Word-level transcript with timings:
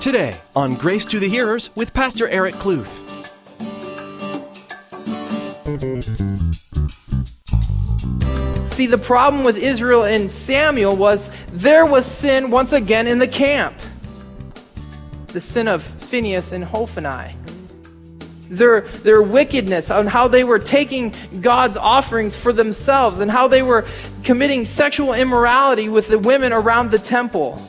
Today 0.00 0.32
on 0.54 0.76
Grace 0.76 1.04
to 1.06 1.18
the 1.18 1.28
Hearers 1.28 1.74
with 1.74 1.92
Pastor 1.92 2.28
Eric 2.28 2.54
Kluth. 2.54 2.86
See, 8.70 8.86
the 8.86 8.96
problem 8.96 9.42
with 9.42 9.56
Israel 9.56 10.04
and 10.04 10.30
Samuel 10.30 10.94
was 10.94 11.28
there 11.48 11.84
was 11.84 12.06
sin 12.06 12.52
once 12.52 12.72
again 12.72 13.08
in 13.08 13.18
the 13.18 13.26
camp. 13.26 13.76
The 15.28 15.40
sin 15.40 15.66
of 15.66 15.82
Phinehas 15.82 16.52
and 16.52 16.62
Hophni. 16.62 17.34
Their, 18.48 18.82
their 18.82 19.20
wickedness, 19.20 19.90
on 19.90 20.06
how 20.06 20.28
they 20.28 20.44
were 20.44 20.60
taking 20.60 21.12
God's 21.40 21.76
offerings 21.76 22.36
for 22.36 22.52
themselves, 22.52 23.18
and 23.18 23.28
how 23.28 23.48
they 23.48 23.62
were 23.62 23.84
committing 24.22 24.64
sexual 24.64 25.12
immorality 25.12 25.88
with 25.88 26.06
the 26.06 26.20
women 26.20 26.52
around 26.52 26.92
the 26.92 27.00
temple. 27.00 27.60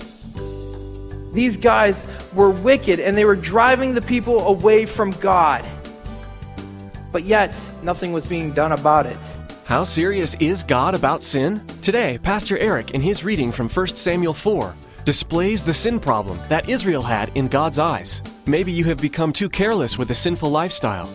These 1.31 1.57
guys 1.57 2.05
were 2.33 2.49
wicked 2.49 2.99
and 2.99 3.17
they 3.17 3.25
were 3.25 3.35
driving 3.35 3.93
the 3.93 4.01
people 4.01 4.47
away 4.47 4.85
from 4.85 5.11
God. 5.11 5.63
But 7.11 7.23
yet, 7.23 7.55
nothing 7.83 8.13
was 8.13 8.25
being 8.25 8.51
done 8.51 8.71
about 8.71 9.05
it. 9.05 9.17
How 9.65 9.83
serious 9.83 10.35
is 10.39 10.63
God 10.63 10.95
about 10.95 11.23
sin? 11.23 11.63
Today, 11.81 12.17
Pastor 12.23 12.57
Eric, 12.57 12.91
in 12.91 13.01
his 13.01 13.23
reading 13.23 13.51
from 13.51 13.69
1 13.69 13.87
Samuel 13.87 14.33
4, 14.33 14.75
displays 15.05 15.63
the 15.63 15.73
sin 15.73 15.99
problem 15.99 16.39
that 16.49 16.67
Israel 16.67 17.03
had 17.03 17.29
in 17.35 17.47
God's 17.47 17.77
eyes. 17.77 18.23
Maybe 18.47 18.71
you 18.71 18.83
have 18.85 18.99
become 18.99 19.31
too 19.31 19.49
careless 19.49 19.97
with 19.97 20.09
a 20.09 20.15
sinful 20.15 20.49
lifestyle, 20.49 21.09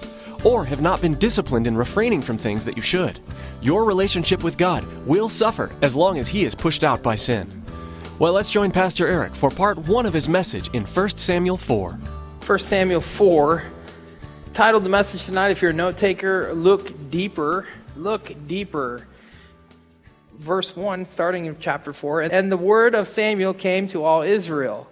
or 0.45 0.65
have 0.65 0.81
not 0.81 1.01
been 1.01 1.19
disciplined 1.19 1.67
in 1.67 1.77
refraining 1.77 2.23
from 2.23 2.39
things 2.39 2.65
that 2.65 2.77
you 2.77 2.83
should. 2.83 3.19
Your 3.61 3.85
relationship 3.85 4.45
with 4.45 4.57
God 4.57 4.85
will 5.05 5.29
suffer 5.29 5.73
as 5.83 5.97
long 5.97 6.19
as 6.19 6.29
He 6.29 6.45
is 6.45 6.55
pushed 6.55 6.85
out 6.85 7.03
by 7.03 7.17
sin. 7.17 7.64
Well, 8.17 8.33
let's 8.33 8.49
join 8.49 8.71
Pastor 8.71 9.09
Eric 9.09 9.35
for 9.35 9.51
part 9.51 9.77
one 9.77 10.07
of 10.07 10.13
his 10.13 10.29
message 10.29 10.71
in 10.73 10.85
1 10.85 11.09
Samuel 11.11 11.57
4. 11.57 11.91
1 12.47 12.59
Samuel 12.61 13.01
4, 13.01 13.65
titled 14.53 14.85
the 14.85 14.89
message 14.89 15.25
tonight, 15.25 15.49
if 15.49 15.61
you're 15.61 15.73
a 15.73 15.75
note 15.75 15.97
taker, 15.97 16.55
Look 16.55 17.11
Deeper. 17.11 17.67
Look 17.97 18.33
Deeper. 18.47 19.09
Verse 20.39 20.77
1, 20.77 21.07
starting 21.07 21.47
in 21.47 21.59
chapter 21.59 21.93
4. 21.93 22.21
And 22.23 22.53
the 22.53 22.57
word 22.57 22.95
of 22.95 23.09
Samuel 23.09 23.53
came 23.53 23.89
to 23.89 24.05
all 24.05 24.23
Israel. 24.23 24.89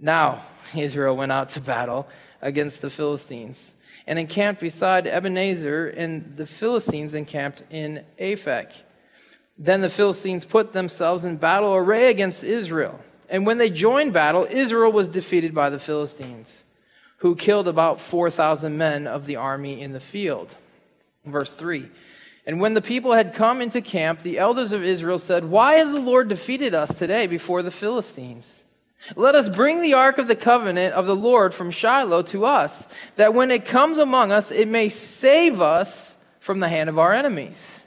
Now, 0.00 0.44
Israel 0.76 1.16
went 1.16 1.32
out 1.32 1.48
to 1.50 1.60
battle 1.60 2.08
against 2.40 2.82
the 2.82 2.90
Philistines 2.90 3.74
and 4.06 4.16
encamped 4.16 4.60
beside 4.60 5.08
Ebenezer, 5.08 5.88
and 5.88 6.36
the 6.36 6.46
Philistines 6.46 7.14
encamped 7.14 7.64
in 7.68 8.04
Aphek. 8.16 8.74
Then 9.62 9.82
the 9.82 9.90
Philistines 9.90 10.46
put 10.46 10.72
themselves 10.72 11.26
in 11.26 11.36
battle 11.36 11.74
array 11.74 12.08
against 12.10 12.42
Israel. 12.42 12.98
And 13.28 13.44
when 13.44 13.58
they 13.58 13.68
joined 13.68 14.14
battle, 14.14 14.46
Israel 14.48 14.90
was 14.90 15.10
defeated 15.10 15.54
by 15.54 15.68
the 15.68 15.78
Philistines, 15.78 16.64
who 17.18 17.36
killed 17.36 17.68
about 17.68 18.00
4,000 18.00 18.78
men 18.78 19.06
of 19.06 19.26
the 19.26 19.36
army 19.36 19.82
in 19.82 19.92
the 19.92 20.00
field. 20.00 20.56
Verse 21.26 21.54
3. 21.54 21.86
And 22.46 22.58
when 22.58 22.72
the 22.72 22.80
people 22.80 23.12
had 23.12 23.34
come 23.34 23.60
into 23.60 23.82
camp, 23.82 24.20
the 24.20 24.38
elders 24.38 24.72
of 24.72 24.82
Israel 24.82 25.18
said, 25.18 25.44
Why 25.44 25.74
has 25.74 25.92
the 25.92 26.00
Lord 26.00 26.28
defeated 26.28 26.74
us 26.74 26.94
today 26.94 27.26
before 27.26 27.62
the 27.62 27.70
Philistines? 27.70 28.64
Let 29.14 29.34
us 29.34 29.50
bring 29.50 29.82
the 29.82 29.92
ark 29.92 30.16
of 30.16 30.26
the 30.26 30.36
covenant 30.36 30.94
of 30.94 31.06
the 31.06 31.14
Lord 31.14 31.52
from 31.52 31.70
Shiloh 31.70 32.22
to 32.22 32.46
us, 32.46 32.88
that 33.16 33.34
when 33.34 33.50
it 33.50 33.66
comes 33.66 33.98
among 33.98 34.32
us, 34.32 34.50
it 34.50 34.68
may 34.68 34.88
save 34.88 35.60
us 35.60 36.16
from 36.38 36.60
the 36.60 36.68
hand 36.68 36.88
of 36.88 36.98
our 36.98 37.12
enemies. 37.12 37.79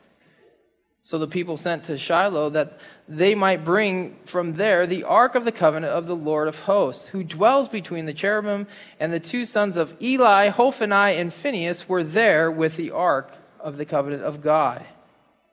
So 1.06 1.18
the 1.18 1.28
people 1.28 1.58
sent 1.58 1.84
to 1.84 1.98
Shiloh 1.98 2.52
that 2.52 2.80
they 3.10 3.36
might 3.36 3.66
bring 3.66 4.16
from 4.24 4.54
there 4.54 4.88
the 4.88 5.04
ark 5.04 5.36
of 5.36 5.44
the 5.44 5.52
covenant 5.52 5.92
of 5.92 6.08
the 6.08 6.16
Lord 6.16 6.48
of 6.48 6.62
hosts, 6.62 7.08
who 7.08 7.26
dwells 7.26 7.68
between 7.68 8.06
the 8.06 8.14
cherubim, 8.14 8.68
and 9.02 9.12
the 9.12 9.20
two 9.20 9.44
sons 9.44 9.76
of 9.76 9.94
Eli, 10.02 10.48
Hophni, 10.48 11.18
and 11.18 11.34
Phinehas 11.34 11.90
were 11.90 12.06
there 12.06 12.50
with 12.50 12.78
the 12.78 12.92
ark 12.92 13.30
of 13.60 13.76
the 13.76 13.84
covenant 13.84 14.24
of 14.24 14.42
God. 14.42 14.86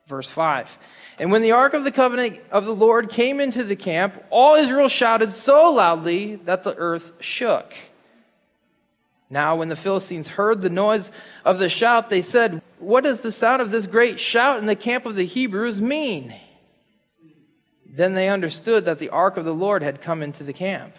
Verse 0.05 0.29
5. 0.29 0.79
And 1.19 1.33
when 1.33 1.41
the 1.41 1.51
ark 1.51 1.73
of 1.73 1.83
the 1.83 1.91
covenant 1.91 2.39
of 2.49 2.63
the 2.63 2.73
Lord 2.73 3.09
came 3.09 3.41
into 3.41 3.65
the 3.65 3.75
camp, 3.75 4.23
all 4.29 4.55
Israel 4.55 4.87
shouted 4.87 5.31
so 5.31 5.69
loudly 5.73 6.37
that 6.37 6.63
the 6.63 6.75
earth 6.75 7.11
shook. 7.19 7.73
Now, 9.31 9.55
when 9.55 9.69
the 9.69 9.77
Philistines 9.77 10.27
heard 10.27 10.61
the 10.61 10.69
noise 10.69 11.09
of 11.45 11.57
the 11.57 11.69
shout, 11.69 12.09
they 12.09 12.21
said, 12.21 12.61
What 12.79 13.05
does 13.05 13.21
the 13.21 13.31
sound 13.31 13.61
of 13.61 13.71
this 13.71 13.87
great 13.87 14.19
shout 14.19 14.59
in 14.59 14.65
the 14.65 14.75
camp 14.75 15.05
of 15.05 15.15
the 15.15 15.25
Hebrews 15.25 15.81
mean? 15.81 16.35
Then 17.85 18.13
they 18.13 18.27
understood 18.27 18.85
that 18.85 18.99
the 18.99 19.09
ark 19.09 19.37
of 19.37 19.45
the 19.45 19.53
Lord 19.53 19.83
had 19.83 20.01
come 20.01 20.21
into 20.21 20.43
the 20.43 20.51
camp. 20.51 20.93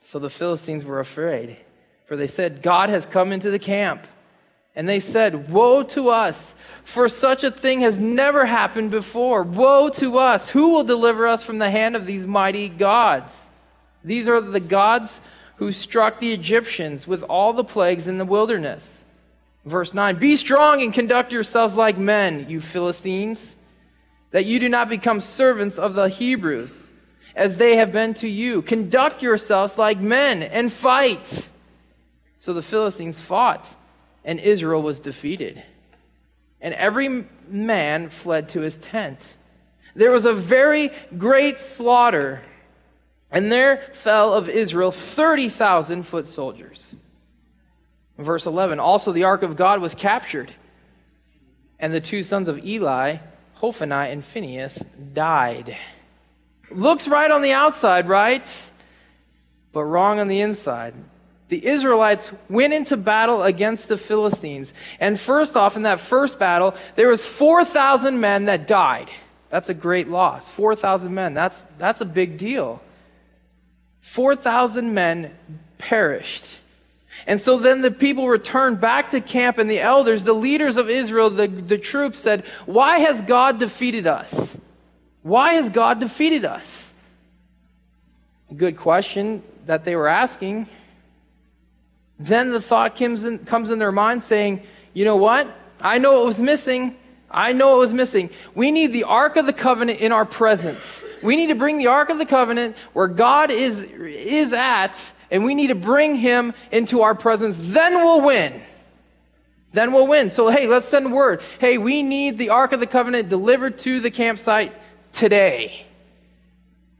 So 0.00 0.20
the 0.20 0.30
Philistines 0.30 0.84
were 0.84 1.00
afraid, 1.00 1.56
for 2.06 2.14
they 2.16 2.28
said, 2.28 2.62
God 2.62 2.88
has 2.88 3.04
come 3.04 3.32
into 3.32 3.50
the 3.50 3.58
camp. 3.58 4.06
And 4.76 4.88
they 4.88 5.00
said, 5.00 5.50
Woe 5.50 5.82
to 5.82 6.10
us, 6.10 6.54
for 6.84 7.08
such 7.08 7.42
a 7.42 7.50
thing 7.50 7.80
has 7.80 8.00
never 8.00 8.46
happened 8.46 8.92
before. 8.92 9.42
Woe 9.42 9.88
to 9.90 10.18
us! 10.18 10.48
Who 10.50 10.68
will 10.68 10.84
deliver 10.84 11.26
us 11.26 11.42
from 11.42 11.58
the 11.58 11.70
hand 11.70 11.96
of 11.96 12.06
these 12.06 12.26
mighty 12.26 12.68
gods? 12.68 13.50
These 14.04 14.28
are 14.28 14.40
the 14.40 14.60
gods 14.60 15.20
who 15.62 15.70
struck 15.70 16.18
the 16.18 16.32
Egyptians 16.32 17.06
with 17.06 17.22
all 17.22 17.52
the 17.52 17.62
plagues 17.62 18.08
in 18.08 18.18
the 18.18 18.24
wilderness. 18.24 19.04
Verse 19.64 19.94
9 19.94 20.16
Be 20.16 20.34
strong 20.34 20.82
and 20.82 20.92
conduct 20.92 21.32
yourselves 21.32 21.76
like 21.76 21.96
men, 21.96 22.50
you 22.50 22.60
Philistines, 22.60 23.56
that 24.32 24.44
you 24.44 24.58
do 24.58 24.68
not 24.68 24.88
become 24.88 25.20
servants 25.20 25.78
of 25.78 25.94
the 25.94 26.08
Hebrews, 26.08 26.90
as 27.36 27.58
they 27.58 27.76
have 27.76 27.92
been 27.92 28.12
to 28.14 28.28
you. 28.28 28.60
Conduct 28.60 29.22
yourselves 29.22 29.78
like 29.78 30.00
men 30.00 30.42
and 30.42 30.72
fight. 30.72 31.48
So 32.38 32.52
the 32.52 32.60
Philistines 32.60 33.20
fought, 33.20 33.76
and 34.24 34.40
Israel 34.40 34.82
was 34.82 34.98
defeated. 34.98 35.62
And 36.60 36.74
every 36.74 37.24
man 37.46 38.08
fled 38.08 38.48
to 38.48 38.62
his 38.62 38.78
tent. 38.78 39.36
There 39.94 40.10
was 40.10 40.24
a 40.24 40.34
very 40.34 40.90
great 41.16 41.60
slaughter 41.60 42.42
and 43.32 43.50
there 43.50 43.78
fell 43.92 44.34
of 44.34 44.48
Israel 44.48 44.92
30,000 44.92 46.02
foot 46.02 46.26
soldiers. 46.26 46.94
Verse 48.18 48.46
11 48.46 48.78
Also 48.78 49.12
the 49.12 49.24
ark 49.24 49.42
of 49.42 49.56
God 49.56 49.80
was 49.80 49.94
captured, 49.94 50.52
and 51.78 51.92
the 51.92 52.00
two 52.00 52.22
sons 52.22 52.48
of 52.48 52.64
Eli, 52.64 53.16
Hophni 53.54 54.10
and 54.10 54.24
Phinehas, 54.24 54.84
died. 55.12 55.76
Looks 56.70 57.08
right 57.08 57.30
on 57.30 57.42
the 57.42 57.52
outside, 57.52 58.08
right? 58.08 58.70
But 59.72 59.84
wrong 59.84 60.20
on 60.20 60.28
the 60.28 60.40
inside. 60.40 60.94
The 61.48 61.66
Israelites 61.66 62.32
went 62.48 62.72
into 62.72 62.96
battle 62.96 63.42
against 63.42 63.88
the 63.88 63.98
Philistines. 63.98 64.72
And 65.00 65.20
first 65.20 65.54
off, 65.54 65.76
in 65.76 65.82
that 65.82 66.00
first 66.00 66.38
battle, 66.38 66.74
there 66.96 67.08
was 67.08 67.26
4,000 67.26 68.18
men 68.20 68.46
that 68.46 68.66
died. 68.66 69.10
That's 69.50 69.68
a 69.68 69.74
great 69.74 70.08
loss. 70.08 70.48
4,000 70.48 71.12
men. 71.12 71.34
That's, 71.34 71.62
that's 71.76 72.00
a 72.00 72.06
big 72.06 72.38
deal. 72.38 72.80
4,000 74.02 74.92
men 74.92 75.30
perished. 75.78 76.58
And 77.26 77.40
so 77.40 77.58
then 77.58 77.80
the 77.80 77.90
people 77.90 78.28
returned 78.28 78.80
back 78.80 79.10
to 79.10 79.20
camp, 79.20 79.58
and 79.58 79.70
the 79.70 79.80
elders, 79.80 80.24
the 80.24 80.32
leaders 80.32 80.76
of 80.76 80.90
Israel, 80.90 81.30
the, 81.30 81.46
the 81.46 81.78
troops 81.78 82.18
said, 82.18 82.44
Why 82.66 82.98
has 82.98 83.22
God 83.22 83.58
defeated 83.58 84.06
us? 84.06 84.56
Why 85.22 85.54
has 85.54 85.70
God 85.70 86.00
defeated 86.00 86.44
us? 86.44 86.92
Good 88.54 88.76
question 88.76 89.42
that 89.66 89.84
they 89.84 89.96
were 89.96 90.08
asking. 90.08 90.66
Then 92.18 92.50
the 92.50 92.60
thought 92.60 92.96
comes 92.96 93.24
in, 93.24 93.38
comes 93.40 93.70
in 93.70 93.78
their 93.78 93.92
mind 93.92 94.22
saying, 94.22 94.62
You 94.92 95.04
know 95.04 95.16
what? 95.16 95.46
I 95.80 95.98
know 95.98 96.14
what 96.14 96.26
was 96.26 96.40
missing. 96.40 96.96
I 97.32 97.52
know 97.52 97.76
it 97.76 97.78
was 97.78 97.92
missing. 97.92 98.30
We 98.54 98.70
need 98.70 98.92
the 98.92 99.04
Ark 99.04 99.36
of 99.36 99.46
the 99.46 99.52
Covenant 99.52 100.00
in 100.00 100.12
our 100.12 100.26
presence. 100.26 101.02
We 101.22 101.36
need 101.36 101.46
to 101.46 101.54
bring 101.54 101.78
the 101.78 101.86
Ark 101.86 102.10
of 102.10 102.18
the 102.18 102.26
Covenant 102.26 102.76
where 102.92 103.08
God 103.08 103.50
is, 103.50 103.82
is 103.82 104.52
at, 104.52 105.12
and 105.30 105.44
we 105.44 105.54
need 105.54 105.68
to 105.68 105.74
bring 105.74 106.14
him 106.14 106.52
into 106.70 107.00
our 107.02 107.14
presence. 107.14 107.56
Then 107.58 107.94
we'll 107.94 108.20
win. 108.20 108.60
Then 109.72 109.92
we'll 109.92 110.06
win. 110.06 110.28
So, 110.28 110.50
hey, 110.50 110.66
let's 110.66 110.86
send 110.86 111.10
word. 111.10 111.40
Hey, 111.58 111.78
we 111.78 112.02
need 112.02 112.36
the 112.36 112.50
Ark 112.50 112.72
of 112.72 112.80
the 112.80 112.86
Covenant 112.86 113.30
delivered 113.30 113.78
to 113.78 114.00
the 114.00 114.10
campsite 114.10 114.74
today. 115.12 115.86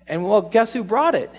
And 0.07 0.27
well, 0.27 0.41
guess 0.41 0.73
who 0.73 0.83
brought 0.83 1.15
it? 1.15 1.31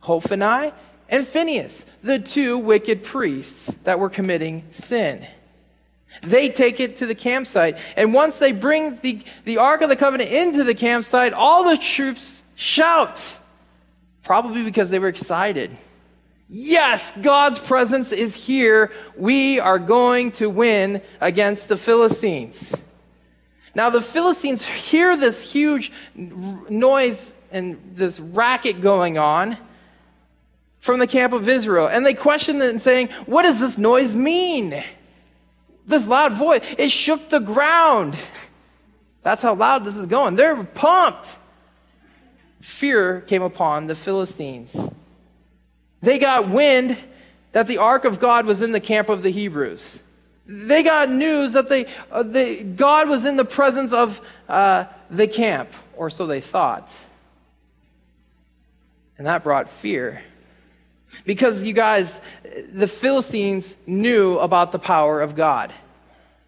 Hophni 0.00 0.72
and 1.08 1.26
Phinehas, 1.26 1.84
the 2.02 2.20
two 2.20 2.58
wicked 2.58 3.02
priests 3.02 3.76
that 3.82 3.98
were 3.98 4.08
committing 4.08 4.64
sin. 4.70 5.26
They 6.22 6.48
take 6.48 6.80
it 6.80 6.96
to 6.96 7.06
the 7.06 7.14
campsite. 7.14 7.78
And 7.96 8.14
once 8.14 8.38
they 8.38 8.52
bring 8.52 8.98
the, 9.00 9.20
the 9.44 9.58
Ark 9.58 9.82
of 9.82 9.88
the 9.88 9.96
Covenant 9.96 10.30
into 10.30 10.64
the 10.64 10.74
campsite, 10.74 11.32
all 11.32 11.68
the 11.68 11.76
troops 11.76 12.44
shout. 12.54 13.38
Probably 14.22 14.64
because 14.64 14.90
they 14.90 14.98
were 14.98 15.08
excited. 15.08 15.76
Yes, 16.48 17.12
God's 17.20 17.58
presence 17.58 18.12
is 18.12 18.34
here. 18.34 18.92
We 19.16 19.58
are 19.58 19.78
going 19.78 20.30
to 20.32 20.48
win 20.48 21.02
against 21.20 21.68
the 21.68 21.76
Philistines. 21.76 22.74
Now, 23.74 23.90
the 23.90 24.00
Philistines 24.00 24.64
hear 24.64 25.16
this 25.16 25.52
huge 25.52 25.92
noise 26.14 27.34
and 27.50 27.78
this 27.92 28.20
racket 28.20 28.80
going 28.80 29.18
on 29.18 29.58
from 30.78 30.98
the 31.00 31.06
camp 31.06 31.32
of 31.32 31.48
Israel. 31.48 31.88
And 31.88 32.06
they 32.06 32.14
question 32.14 32.56
it 32.62 32.70
and 32.70 32.80
saying, 32.80 33.08
What 33.26 33.42
does 33.42 33.60
this 33.60 33.76
noise 33.76 34.14
mean? 34.14 34.82
This 35.86 36.06
loud 36.06 36.32
voice, 36.32 36.62
it 36.76 36.90
shook 36.90 37.28
the 37.28 37.38
ground. 37.38 38.16
That's 39.22 39.42
how 39.42 39.54
loud 39.54 39.84
this 39.84 39.96
is 39.96 40.06
going. 40.06 40.36
They're 40.36 40.62
pumped. 40.62 41.38
Fear 42.60 43.22
came 43.22 43.42
upon 43.42 43.86
the 43.86 43.94
Philistines. 43.94 44.76
They 46.00 46.18
got 46.18 46.48
wind 46.48 46.96
that 47.52 47.66
the 47.66 47.78
ark 47.78 48.04
of 48.04 48.20
God 48.20 48.46
was 48.46 48.62
in 48.62 48.72
the 48.72 48.80
camp 48.80 49.08
of 49.08 49.22
the 49.22 49.30
Hebrews. 49.30 50.02
They 50.46 50.82
got 50.82 51.10
news 51.10 51.54
that 51.54 51.68
they, 51.68 51.86
uh, 52.10 52.22
they 52.22 52.62
God 52.62 53.08
was 53.08 53.24
in 53.24 53.36
the 53.36 53.44
presence 53.44 53.92
of 53.92 54.20
uh, 54.48 54.84
the 55.10 55.26
camp, 55.26 55.70
or 55.96 56.08
so 56.08 56.26
they 56.26 56.40
thought. 56.40 56.94
And 59.18 59.26
that 59.26 59.42
brought 59.42 59.68
fear. 59.68 60.22
Because 61.24 61.64
you 61.64 61.72
guys, 61.72 62.20
the 62.72 62.86
Philistines 62.86 63.76
knew 63.86 64.38
about 64.38 64.72
the 64.72 64.78
power 64.78 65.20
of 65.20 65.34
God. 65.34 65.72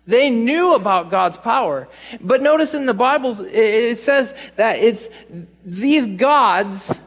They 0.07 0.31
knew 0.31 0.75
about 0.75 1.11
God's 1.11 1.37
power. 1.37 1.87
But 2.21 2.41
notice 2.41 2.73
in 2.73 2.87
the 2.87 2.95
Bibles, 2.95 3.41
it 3.41 3.99
says 3.99 4.35
that 4.57 4.79
it's 4.79 5.09
these 5.65 6.07
gods 6.07 6.99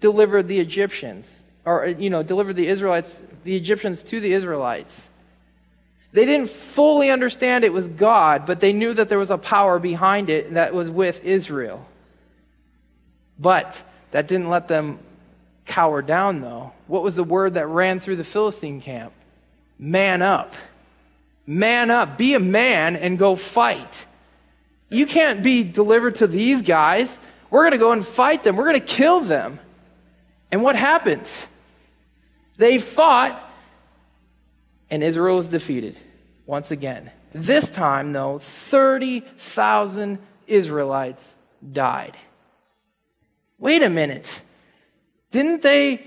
delivered 0.00 0.48
the 0.48 0.60
Egyptians, 0.60 1.42
or, 1.64 1.86
you 1.86 2.10
know, 2.10 2.22
delivered 2.22 2.56
the 2.56 2.68
Israelites, 2.68 3.22
the 3.44 3.56
Egyptians 3.56 4.02
to 4.04 4.20
the 4.20 4.32
Israelites. 4.32 5.10
They 6.12 6.24
didn't 6.24 6.50
fully 6.50 7.10
understand 7.10 7.64
it 7.64 7.72
was 7.72 7.88
God, 7.88 8.46
but 8.46 8.60
they 8.60 8.72
knew 8.72 8.94
that 8.94 9.08
there 9.08 9.18
was 9.18 9.30
a 9.30 9.38
power 9.38 9.78
behind 9.78 10.30
it 10.30 10.54
that 10.54 10.74
was 10.74 10.90
with 10.90 11.24
Israel. 11.24 11.86
But 13.38 13.82
that 14.10 14.28
didn't 14.28 14.50
let 14.50 14.68
them 14.68 14.98
cower 15.68 16.02
down, 16.02 16.40
though. 16.40 16.72
What 16.88 17.02
was 17.04 17.14
the 17.14 17.22
word 17.22 17.54
that 17.54 17.68
ran 17.68 18.00
through 18.00 18.16
the 18.16 18.24
Philistine 18.24 18.80
camp? 18.80 19.12
Man 19.78 20.22
up. 20.22 20.54
Man 21.46 21.90
up. 21.90 22.18
Be 22.18 22.34
a 22.34 22.40
man 22.40 22.96
and 22.96 23.18
go 23.18 23.36
fight. 23.36 24.06
You 24.90 25.06
can't 25.06 25.42
be 25.42 25.62
delivered 25.62 26.16
to 26.16 26.26
these 26.26 26.62
guys. 26.62 27.20
We're 27.50 27.62
going 27.62 27.72
to 27.72 27.78
go 27.78 27.92
and 27.92 28.04
fight 28.04 28.42
them. 28.42 28.56
We're 28.56 28.64
going 28.64 28.80
to 28.80 28.86
kill 28.86 29.20
them. 29.20 29.60
And 30.50 30.62
what 30.62 30.76
happens? 30.76 31.46
They 32.56 32.78
fought, 32.78 33.48
and 34.90 35.02
Israel 35.02 35.36
was 35.36 35.48
defeated 35.48 35.96
once 36.46 36.70
again. 36.70 37.10
This 37.32 37.70
time, 37.70 38.12
though, 38.12 38.38
30,000 38.38 40.18
Israelites 40.46 41.36
died. 41.70 42.16
Wait 43.58 43.82
a 43.82 43.90
minute. 43.90 44.42
Didn't 45.30 45.62
they? 45.62 46.04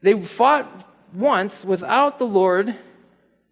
They 0.00 0.20
fought 0.22 0.90
once 1.12 1.64
without 1.64 2.18
the 2.18 2.26
Lord, 2.26 2.68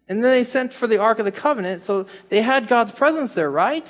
and 0.07 0.23
then 0.23 0.31
they 0.31 0.43
sent 0.43 0.73
for 0.73 0.85
the 0.85 0.97
Ark 0.97 1.19
of 1.19 1.25
the 1.25 1.31
Covenant, 1.31 1.81
so 1.81 2.05
they 2.29 2.41
had 2.41 2.67
God's 2.67 2.91
presence 2.91 3.33
there, 3.33 3.49
right? 3.49 3.89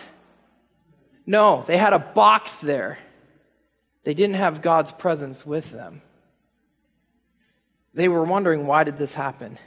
No, 1.26 1.64
they 1.68 1.78
had 1.78 1.94
a 1.94 2.00
box 2.00 2.58
there. 2.58 3.00
They 4.04 4.14
didn't 4.14 4.36
have 4.36 4.62
God's 4.62 4.92
presence 4.92 5.46
with 5.46 5.72
them. 5.72 6.02
They 7.94 8.08
were 8.08 8.24
wondering, 8.24 8.68
why 8.68 8.84
did 8.84 8.98
this 8.98 9.14
happen? 9.14 9.58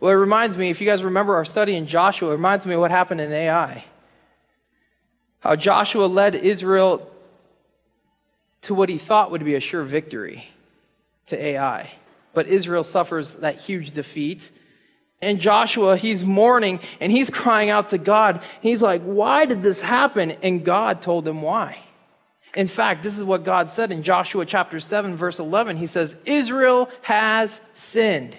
Well, 0.00 0.12
it 0.12 0.16
reminds 0.16 0.56
me, 0.56 0.70
if 0.70 0.80
you 0.80 0.86
guys 0.86 1.04
remember 1.04 1.34
our 1.34 1.44
study 1.44 1.76
in 1.76 1.86
Joshua, 1.86 2.30
it 2.30 2.32
reminds 2.32 2.64
me 2.64 2.74
of 2.74 2.80
what 2.80 2.90
happened 2.90 3.20
in 3.20 3.32
Ai. 3.32 3.84
How 5.40 5.56
Joshua 5.56 6.06
led 6.06 6.34
Israel 6.34 7.10
to 8.64 8.74
what 8.74 8.88
he 8.88 8.98
thought 8.98 9.30
would 9.30 9.44
be 9.44 9.54
a 9.54 9.60
sure 9.60 9.84
victory 9.84 10.48
to 11.26 11.42
Ai. 11.42 11.92
But 12.32 12.48
Israel 12.48 12.84
suffers 12.84 13.34
that 13.36 13.60
huge 13.60 13.92
defeat. 13.92 14.50
And 15.22 15.40
Joshua, 15.40 15.96
he's 15.96 16.24
mourning 16.24 16.80
and 17.00 17.10
he's 17.10 17.30
crying 17.30 17.70
out 17.70 17.90
to 17.90 17.98
God. 17.98 18.42
He's 18.60 18.82
like, 18.82 19.02
why 19.02 19.46
did 19.46 19.62
this 19.62 19.80
happen? 19.80 20.32
And 20.42 20.64
God 20.64 21.00
told 21.00 21.26
him 21.26 21.42
why. 21.42 21.78
In 22.54 22.66
fact, 22.66 23.02
this 23.02 23.18
is 23.18 23.24
what 23.24 23.44
God 23.44 23.70
said 23.70 23.90
in 23.90 24.02
Joshua 24.02 24.46
chapter 24.46 24.78
7, 24.78 25.16
verse 25.16 25.38
11. 25.40 25.76
He 25.76 25.86
says, 25.86 26.16
Israel 26.24 26.88
has 27.02 27.60
sinned, 27.74 28.36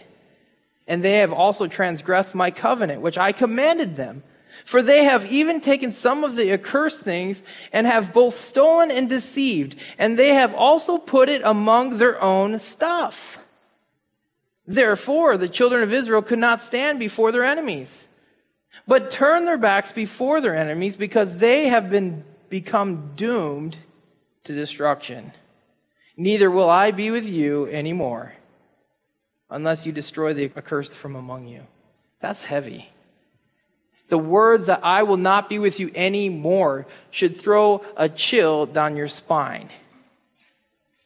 and 0.88 1.04
they 1.04 1.18
have 1.18 1.33
also 1.33 1.68
transgressed 1.68 2.33
my 2.33 2.50
covenant, 2.50 3.01
which 3.01 3.18
I 3.18 3.33
commanded 3.33 3.95
them. 3.95 4.24
For 4.63 4.81
they 4.81 5.04
have 5.04 5.31
even 5.31 5.60
taken 5.60 5.92
some 5.92 6.24
of 6.24 6.36
the 6.36 6.52
accursed 6.54 7.02
things 7.02 7.44
and 7.74 7.86
have 7.86 8.13
both 8.13 8.36
stolen 8.36 8.90
and 8.90 9.10
deceived, 9.10 9.75
and 9.98 10.18
they 10.18 10.34
have 10.34 10.54
also 10.54 10.98
put 10.98 11.30
it 11.30 11.42
among 11.44 11.98
their 11.98 12.22
own 12.22 12.57
stuff. 12.60 13.40
Therefore, 14.68 15.38
the 15.38 15.50
children 15.50 15.84
of 15.84 15.94
Israel 15.94 16.22
could 16.22 16.40
not 16.40 16.62
stand 16.62 17.00
before 17.00 17.31
their 17.31 17.44
enemies, 17.44 18.07
but 18.88 19.12
turn 19.12 19.46
their 19.46 19.57
backs 19.57 19.92
before 19.92 20.42
their 20.42 20.56
enemies 20.56 20.96
because 20.96 21.38
they 21.38 21.68
have 21.68 21.90
been 21.90 22.24
become 22.50 23.12
doomed 23.16 23.78
to 24.44 24.54
destruction. 24.54 25.31
Neither 26.18 26.50
will 26.50 26.69
I 26.69 26.92
be 26.92 27.12
with 27.12 27.28
you 27.28 27.68
anymore 27.68 28.34
unless 29.50 29.86
you 29.86 29.92
destroy 29.92 30.34
the 30.34 30.51
accursed 30.56 30.94
from 30.94 31.16
among 31.16 31.48
you. 31.48 31.68
That's 32.19 32.46
heavy. 32.46 32.90
The 34.10 34.18
words 34.18 34.68
that 34.68 34.81
I 34.84 35.04
will 35.04 35.18
not 35.18 35.50
be 35.50 35.60
with 35.60 35.80
you 35.80 35.92
anymore 35.96 36.86
should 37.10 37.36
throw 37.36 37.84
a 37.98 38.07
chill 38.07 38.66
down 38.66 38.96
your 38.96 39.07
spine. 39.07 39.69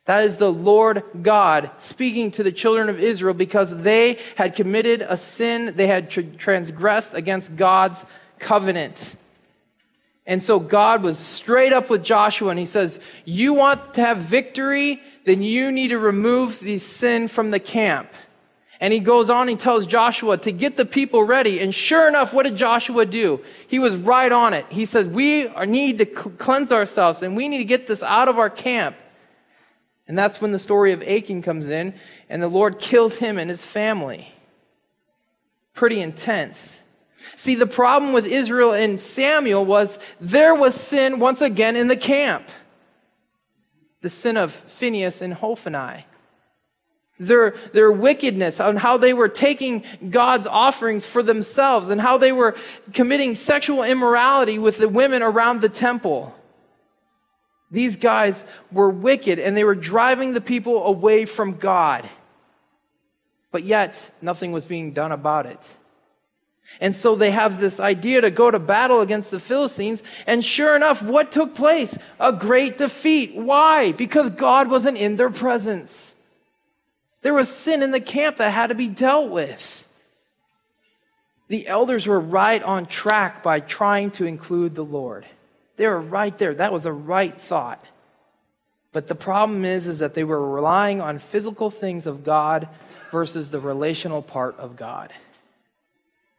That 0.05 0.25
is 0.25 0.37
the 0.37 0.51
Lord 0.51 1.03
God 1.21 1.69
speaking 1.77 2.31
to 2.31 2.43
the 2.43 2.51
children 2.51 2.89
of 2.89 2.99
Israel 2.99 3.35
because 3.35 3.83
they 3.83 4.17
had 4.35 4.55
committed 4.55 5.05
a 5.07 5.15
sin. 5.15 5.73
They 5.75 5.85
had 5.85 6.09
transgressed 6.09 7.13
against 7.13 7.55
God's 7.55 8.05
covenant. 8.39 9.15
And 10.25 10.41
so 10.41 10.59
God 10.59 11.03
was 11.03 11.17
straight 11.17 11.73
up 11.73 11.89
with 11.89 12.03
Joshua 12.03 12.49
and 12.49 12.59
he 12.59 12.65
says, 12.65 12.99
You 13.23 13.53
want 13.53 13.93
to 13.95 14.01
have 14.01 14.17
victory? 14.17 15.01
Then 15.25 15.41
you 15.41 15.71
need 15.71 15.89
to 15.89 15.99
remove 15.99 16.59
the 16.59 16.79
sin 16.79 17.27
from 17.27 17.51
the 17.51 17.59
camp. 17.59 18.11
And 18.81 18.93
he 18.93 18.99
goes 18.99 19.29
on, 19.29 19.49
he 19.49 19.57
tells 19.57 19.85
Joshua 19.85 20.37
to 20.37 20.51
get 20.53 20.77
the 20.77 20.85
people 20.85 21.23
ready. 21.23 21.59
And 21.59 21.75
sure 21.75 22.07
enough, 22.07 22.33
what 22.33 22.43
did 22.43 22.55
Joshua 22.55 23.05
do? 23.05 23.41
He 23.67 23.77
was 23.77 23.97
right 23.97 24.31
on 24.31 24.53
it. 24.53 24.65
He 24.69 24.85
says, 24.85 25.07
we 25.07 25.49
need 25.65 25.97
to 25.97 26.05
cleanse 26.05 26.71
ourselves 26.71 27.21
and 27.21 27.35
we 27.35 27.49
need 27.49 27.57
to 27.57 27.65
get 27.65 27.87
this 27.87 28.01
out 28.01 28.29
of 28.29 28.39
our 28.39 28.49
camp. 28.49 28.95
And 30.07 30.17
that's 30.17 30.39
when 30.39 30.53
the 30.53 30.59
story 30.59 30.93
of 30.93 31.03
Achan 31.03 31.41
comes 31.41 31.69
in 31.69 31.93
and 32.29 32.41
the 32.41 32.47
Lord 32.47 32.79
kills 32.79 33.17
him 33.17 33.37
and 33.37 33.49
his 33.49 33.65
family. 33.65 34.31
Pretty 35.73 35.99
intense. 35.99 36.81
See, 37.35 37.55
the 37.55 37.67
problem 37.67 38.13
with 38.13 38.25
Israel 38.25 38.73
and 38.73 38.97
Samuel 38.97 39.65
was 39.65 39.99
there 40.21 40.55
was 40.55 40.73
sin 40.73 41.19
once 41.19 41.41
again 41.41 41.75
in 41.75 41.89
the 41.89 41.97
camp. 41.97 42.47
The 44.01 44.09
sin 44.09 44.37
of 44.37 44.53
Phinehas 44.53 45.21
and 45.21 45.33
Hophni 45.33 46.05
their, 47.19 47.55
their 47.73 47.91
wickedness, 47.91 48.59
on 48.59 48.77
how 48.77 48.97
they 48.97 49.13
were 49.13 49.27
taking 49.27 49.83
God's 50.09 50.47
offerings 50.47 51.05
for 51.05 51.21
themselves, 51.21 51.89
and 51.89 51.99
how 51.99 52.17
they 52.17 52.31
were 52.31 52.55
committing 52.93 53.35
sexual 53.35 53.83
immorality 53.83 54.57
with 54.57 54.77
the 54.77 54.89
women 54.89 55.21
around 55.21 55.61
the 55.61 55.69
temple. 55.69 56.33
These 57.71 57.97
guys 57.97 58.45
were 58.71 58.89
wicked 58.89 59.37
and 59.37 59.55
they 59.55 59.63
were 59.63 59.75
driving 59.75 60.33
the 60.33 60.41
people 60.41 60.85
away 60.85 61.25
from 61.25 61.53
God. 61.53 62.09
But 63.51 63.63
yet, 63.63 64.11
nothing 64.21 64.51
was 64.51 64.65
being 64.65 64.93
done 64.93 65.11
about 65.11 65.45
it. 65.45 65.75
And 66.79 66.95
so 66.95 67.15
they 67.15 67.31
have 67.31 67.59
this 67.59 67.79
idea 67.79 68.21
to 68.21 68.29
go 68.29 68.51
to 68.51 68.59
battle 68.59 69.01
against 69.01 69.31
the 69.31 69.39
Philistines. 69.39 70.03
And 70.27 70.45
sure 70.45 70.75
enough, 70.75 71.01
what 71.01 71.31
took 71.31 71.55
place? 71.55 71.97
A 72.19 72.31
great 72.31 72.77
defeat. 72.77 73.35
Why? 73.35 73.91
Because 73.91 74.29
God 74.29 74.69
wasn't 74.69 74.97
in 74.97 75.15
their 75.15 75.31
presence. 75.31 76.15
There 77.21 77.33
was 77.33 77.49
sin 77.49 77.83
in 77.83 77.91
the 77.91 77.99
camp 77.99 78.37
that 78.37 78.51
had 78.51 78.67
to 78.67 78.75
be 78.75 78.87
dealt 78.87 79.29
with. 79.29 79.87
The 81.47 81.67
elders 81.67 82.07
were 82.07 82.19
right 82.19 82.61
on 82.61 82.85
track 82.85 83.43
by 83.43 83.59
trying 83.59 84.11
to 84.11 84.25
include 84.25 84.75
the 84.75 84.85
Lord. 84.85 85.25
They 85.75 85.87
were 85.87 85.99
right 85.99 86.37
there. 86.37 86.53
That 86.53 86.71
was 86.71 86.85
a 86.85 86.93
right 86.93 87.39
thought. 87.39 87.83
But 88.91 89.07
the 89.07 89.15
problem 89.15 89.65
is, 89.65 89.87
is 89.87 89.99
that 89.99 90.13
they 90.13 90.23
were 90.23 90.53
relying 90.53 91.01
on 91.01 91.19
physical 91.19 91.69
things 91.69 92.07
of 92.07 92.23
God 92.23 92.67
versus 93.11 93.49
the 93.49 93.59
relational 93.59 94.21
part 94.21 94.57
of 94.59 94.75
God. 94.75 95.11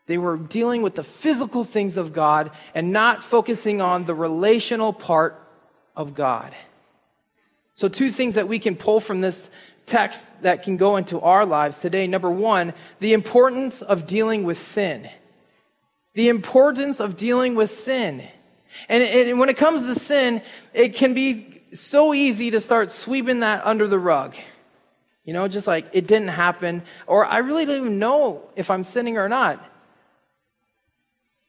They 0.06 0.18
were 0.18 0.36
dealing 0.36 0.82
with 0.82 0.94
the 0.94 1.04
physical 1.04 1.62
things 1.62 1.96
of 1.96 2.12
God 2.12 2.50
and 2.74 2.92
not 2.92 3.22
focusing 3.22 3.80
on 3.80 4.04
the 4.04 4.14
relational 4.14 4.92
part 4.92 5.40
of 5.94 6.14
God. 6.14 6.54
So, 7.80 7.88
two 7.88 8.10
things 8.10 8.34
that 8.34 8.46
we 8.46 8.58
can 8.58 8.76
pull 8.76 9.00
from 9.00 9.22
this 9.22 9.48
text 9.86 10.26
that 10.42 10.64
can 10.64 10.76
go 10.76 10.96
into 10.96 11.18
our 11.18 11.46
lives 11.46 11.78
today. 11.78 12.06
Number 12.06 12.30
one, 12.30 12.74
the 12.98 13.14
importance 13.14 13.80
of 13.80 14.06
dealing 14.06 14.44
with 14.44 14.58
sin. 14.58 15.08
The 16.12 16.28
importance 16.28 17.00
of 17.00 17.16
dealing 17.16 17.54
with 17.54 17.70
sin. 17.70 18.22
And, 18.90 19.02
and 19.02 19.40
when 19.40 19.48
it 19.48 19.56
comes 19.56 19.84
to 19.84 19.94
sin, 19.94 20.42
it 20.74 20.94
can 20.94 21.14
be 21.14 21.62
so 21.72 22.12
easy 22.12 22.50
to 22.50 22.60
start 22.60 22.90
sweeping 22.90 23.40
that 23.40 23.64
under 23.64 23.88
the 23.88 23.98
rug. 23.98 24.36
You 25.24 25.32
know, 25.32 25.48
just 25.48 25.66
like 25.66 25.86
it 25.94 26.06
didn't 26.06 26.28
happen, 26.28 26.82
or 27.06 27.24
I 27.24 27.38
really 27.38 27.64
don't 27.64 27.80
even 27.80 27.98
know 27.98 28.46
if 28.56 28.70
I'm 28.70 28.84
sinning 28.84 29.16
or 29.16 29.30
not. 29.30 29.58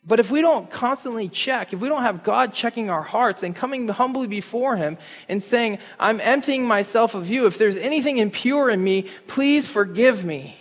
But 0.04 0.20
if 0.20 0.32
we 0.32 0.42
don't 0.42 0.70
constantly 0.70 1.30
check, 1.30 1.74
if 1.74 1.80
we 1.80 1.88
don't 1.88 2.02
have 2.02 2.24
God 2.24 2.54
checking 2.54 2.90
our 2.90 3.04
hearts 3.04 3.44
and 3.44 3.56
coming 3.56 3.88
humbly 3.88 4.28
before 4.28 4.76
Him 4.76 4.98
and 5.30 5.44
saying, 5.44 5.78
I'm 6.00 6.20
emptying 6.22 6.66
myself 6.66 7.14
of 7.14 7.30
you, 7.30 7.46
if 7.46 7.58
there's 7.60 7.78
anything 7.78 8.18
impure 8.18 8.70
in 8.70 8.84
me, 8.84 9.04
please 9.28 9.68
forgive 9.68 10.26
me. 10.26 10.56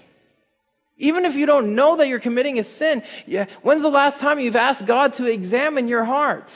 Even 0.99 1.25
if 1.25 1.35
you 1.35 1.47
don't 1.47 1.75
know 1.75 1.97
that 1.97 2.09
you're 2.09 2.21
committing 2.21 2.59
a 2.59 2.63
sin, 2.63 3.03
yeah, 3.27 3.47
when's 3.63 3.81
the 3.81 3.89
last 3.89 4.19
time 4.19 4.39
you've 4.39 4.57
asked 4.57 4.85
God 4.85 5.15
to 5.15 5.25
examine 5.25 5.89
your 5.89 6.05
heart? 6.05 6.53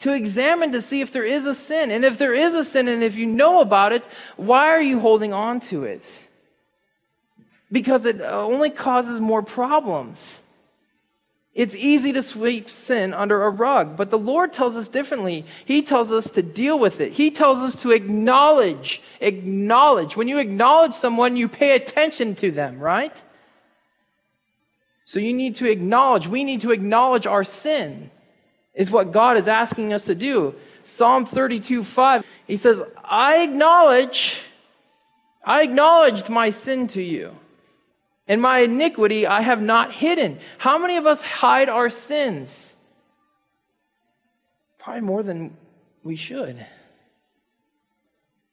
To 0.00 0.12
examine 0.12 0.72
to 0.72 0.82
see 0.82 1.00
if 1.00 1.12
there 1.12 1.24
is 1.24 1.46
a 1.46 1.54
sin. 1.54 1.92
And 1.92 2.04
if 2.04 2.18
there 2.18 2.34
is 2.34 2.54
a 2.54 2.64
sin 2.64 2.88
and 2.88 3.04
if 3.04 3.14
you 3.14 3.26
know 3.26 3.60
about 3.60 3.92
it, 3.92 4.04
why 4.36 4.70
are 4.70 4.82
you 4.82 4.98
holding 4.98 5.32
on 5.32 5.60
to 5.60 5.84
it? 5.84 6.28
Because 7.70 8.04
it 8.04 8.20
only 8.20 8.70
causes 8.70 9.20
more 9.20 9.42
problems. 9.42 10.42
It's 11.54 11.76
easy 11.76 12.12
to 12.12 12.22
sweep 12.22 12.68
sin 12.68 13.14
under 13.14 13.44
a 13.44 13.50
rug, 13.50 13.96
but 13.96 14.10
the 14.10 14.18
Lord 14.18 14.52
tells 14.52 14.74
us 14.74 14.88
differently. 14.88 15.44
He 15.64 15.82
tells 15.82 16.10
us 16.10 16.28
to 16.30 16.42
deal 16.42 16.76
with 16.76 17.00
it. 17.00 17.12
He 17.12 17.30
tells 17.30 17.58
us 17.58 17.80
to 17.82 17.92
acknowledge, 17.92 19.00
acknowledge. 19.20 20.16
When 20.16 20.26
you 20.26 20.38
acknowledge 20.38 20.94
someone, 20.94 21.36
you 21.36 21.48
pay 21.48 21.76
attention 21.76 22.34
to 22.36 22.50
them, 22.50 22.80
right? 22.80 23.22
So 25.04 25.20
you 25.20 25.32
need 25.32 25.54
to 25.56 25.70
acknowledge, 25.70 26.26
we 26.26 26.42
need 26.42 26.62
to 26.62 26.72
acknowledge 26.72 27.26
our 27.26 27.44
sin, 27.44 28.10
is 28.74 28.90
what 28.90 29.12
God 29.12 29.36
is 29.36 29.46
asking 29.46 29.92
us 29.92 30.06
to 30.06 30.16
do. 30.16 30.56
Psalm 30.82 31.24
32 31.24 31.84
5, 31.84 32.26
he 32.48 32.56
says, 32.56 32.82
I 33.04 33.42
acknowledge, 33.42 34.40
I 35.44 35.62
acknowledged 35.62 36.28
my 36.28 36.50
sin 36.50 36.88
to 36.88 37.02
you. 37.02 37.36
And 38.26 38.40
my 38.40 38.60
iniquity 38.60 39.26
I 39.26 39.42
have 39.42 39.60
not 39.60 39.92
hidden. 39.92 40.38
How 40.58 40.78
many 40.78 40.96
of 40.96 41.06
us 41.06 41.22
hide 41.22 41.68
our 41.68 41.90
sins? 41.90 42.74
Probably 44.78 45.02
more 45.02 45.22
than 45.22 45.56
we 46.02 46.16
should. 46.16 46.64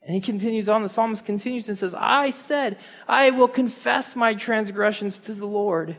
And 0.04 0.16
he 0.16 0.22
continues 0.22 0.68
on, 0.68 0.82
the 0.82 0.90
psalmist 0.90 1.26
continues 1.26 1.70
and 1.70 1.78
says, 1.78 1.94
I 1.94 2.32
said, 2.32 2.78
I 3.08 3.30
will 3.30 3.48
confess 3.48 4.16
my 4.16 4.34
transgressions 4.34 5.20
to 5.20 5.34
the 5.34 5.46
Lord. 5.46 5.96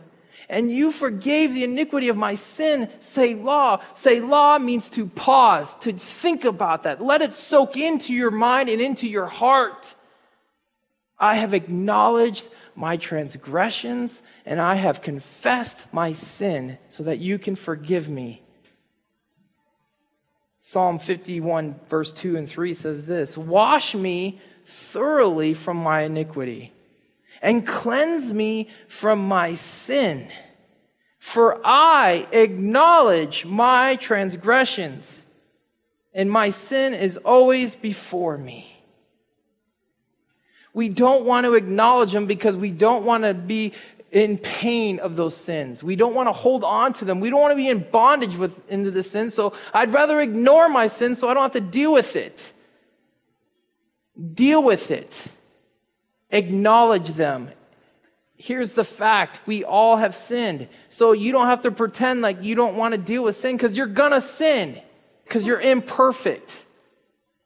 And 0.49 0.69
you 0.69 0.91
forgave 0.91 1.53
the 1.53 1.63
iniquity 1.63 2.09
of 2.09 2.17
my 2.17 2.35
sin. 2.35 2.89
Selah. 2.99 3.81
Say 3.93 4.19
law 4.19 4.59
means 4.59 4.89
to 4.89 5.07
pause, 5.07 5.73
to 5.75 5.93
think 5.93 6.43
about 6.43 6.83
that. 6.83 7.01
Let 7.01 7.21
it 7.21 7.33
soak 7.33 7.77
into 7.77 8.13
your 8.13 8.31
mind 8.31 8.69
and 8.69 8.81
into 8.81 9.07
your 9.07 9.27
heart. 9.27 9.95
I 11.17 11.35
have 11.35 11.53
acknowledged 11.53 12.49
my 12.75 12.97
transgressions 12.97 14.21
and 14.45 14.59
I 14.59 14.75
have 14.75 15.01
confessed 15.01 15.85
my 15.91 16.13
sin 16.13 16.77
so 16.87 17.03
that 17.03 17.19
you 17.19 17.37
can 17.37 17.55
forgive 17.55 18.09
me. 18.09 18.41
Psalm 20.57 20.97
51, 20.97 21.75
verse 21.87 22.11
2 22.13 22.37
and 22.37 22.47
3 22.47 22.73
says 22.73 23.05
this 23.05 23.37
Wash 23.37 23.93
me 23.95 24.39
thoroughly 24.65 25.53
from 25.53 25.77
my 25.77 26.01
iniquity 26.01 26.71
and 27.41 27.67
cleanse 27.67 28.33
me 28.33 28.69
from 28.87 29.27
my 29.27 29.53
sin. 29.53 30.29
For 31.19 31.59
I 31.63 32.27
acknowledge 32.31 33.45
my 33.45 33.97
transgressions, 33.97 35.27
and 36.13 36.31
my 36.31 36.49
sin 36.49 36.93
is 36.93 37.17
always 37.17 37.75
before 37.75 38.37
me. 38.37 38.72
We 40.73 40.89
don't 40.89 41.25
want 41.25 41.45
to 41.45 41.53
acknowledge 41.53 42.13
them 42.13 42.25
because 42.25 42.57
we 42.57 42.71
don't 42.71 43.05
want 43.05 43.23
to 43.23 43.33
be 43.33 43.73
in 44.11 44.37
pain 44.37 44.99
of 44.99 45.15
those 45.15 45.35
sins. 45.35 45.83
We 45.83 45.95
don't 45.95 46.13
want 46.13 46.27
to 46.29 46.33
hold 46.33 46.63
on 46.63 46.93
to 46.93 47.05
them. 47.05 47.19
We 47.19 47.29
don't 47.29 47.41
want 47.41 47.51
to 47.51 47.55
be 47.55 47.67
in 47.67 47.79
bondage 47.91 48.35
with 48.35 48.69
into 48.69 48.91
the 48.91 49.03
sin. 49.03 49.31
So 49.31 49.53
I'd 49.73 49.91
rather 49.91 50.19
ignore 50.21 50.69
my 50.69 50.87
sin 50.87 51.15
so 51.15 51.29
I 51.29 51.33
don't 51.33 51.43
have 51.43 51.51
to 51.53 51.61
deal 51.61 51.91
with 51.91 52.15
it. 52.15 52.53
Deal 54.33 54.61
with 54.61 54.91
it. 54.91 55.27
Acknowledge 56.29 57.09
them. 57.09 57.49
Here's 58.35 58.73
the 58.73 58.83
fact. 58.83 59.41
We 59.45 59.63
all 59.63 59.97
have 59.97 60.13
sinned. 60.13 60.67
So 60.89 61.13
you 61.13 61.31
don't 61.31 61.47
have 61.47 61.61
to 61.61 61.71
pretend 61.71 62.21
like 62.21 62.43
you 62.43 62.55
don't 62.55 62.75
want 62.75 62.93
to 62.93 62.99
deal 62.99 63.23
with 63.23 63.35
sin 63.35 63.57
because 63.57 63.75
you're 63.75 63.87
gonna 63.87 64.21
sin 64.21 64.79
because 65.23 65.47
you're 65.47 65.61
imperfect. 65.61 66.65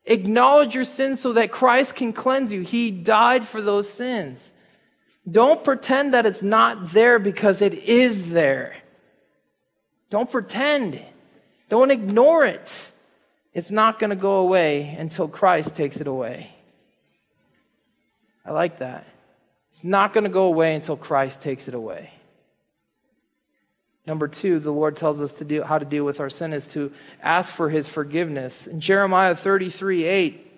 Acknowledge 0.08 0.74
your 0.74 0.86
sins 0.86 1.20
so 1.20 1.34
that 1.34 1.52
Christ 1.52 1.96
can 1.96 2.14
cleanse 2.14 2.54
you. 2.54 2.62
He 2.62 2.92
died 2.92 3.46
for 3.46 3.62
those 3.62 3.90
sins. 3.90 4.54
Don't 5.30 5.64
pretend 5.64 6.14
that 6.14 6.26
it's 6.26 6.42
not 6.42 6.92
there 6.92 7.20
because 7.20 7.62
it 7.62 7.74
is 7.74 8.30
there. 8.30 8.74
Don't 10.10 10.32
pretend. 10.32 11.02
Don't 11.68 11.92
ignore 11.92 12.46
it. 12.46 12.92
It's 13.54 13.70
not 13.70 14.00
going 14.00 14.12
to 14.12 14.16
go 14.16 14.38
away 14.38 14.96
until 14.98 15.28
Christ 15.28 15.76
takes 15.76 16.00
it 16.00 16.08
away. 16.08 16.56
I 18.46 18.52
like 18.52 18.78
that. 18.78 19.06
It's 19.72 19.84
not 19.84 20.14
going 20.14 20.24
to 20.24 20.30
go 20.30 20.46
away 20.46 20.74
until 20.76 20.96
Christ 20.96 21.42
takes 21.42 21.68
it 21.68 21.74
away. 21.74 22.12
Number 24.08 24.30
two, 24.30 24.60
the 24.60 24.72
Lord 24.72 24.96
tells 24.96 25.22
us 25.22 25.34
to 25.34 25.46
do 25.46 25.64
how 25.64 25.78
to 25.78 25.86
deal 25.86 26.06
with 26.06 26.22
our 26.22 26.30
sin 26.30 26.54
is 26.54 26.66
to 26.68 26.94
ask 27.22 27.54
for 27.54 27.70
his 27.70 27.90
forgiveness. 27.90 28.66
In 28.66 28.80
Jeremiah 28.80 29.36
33, 29.36 30.06
8, 30.06 30.52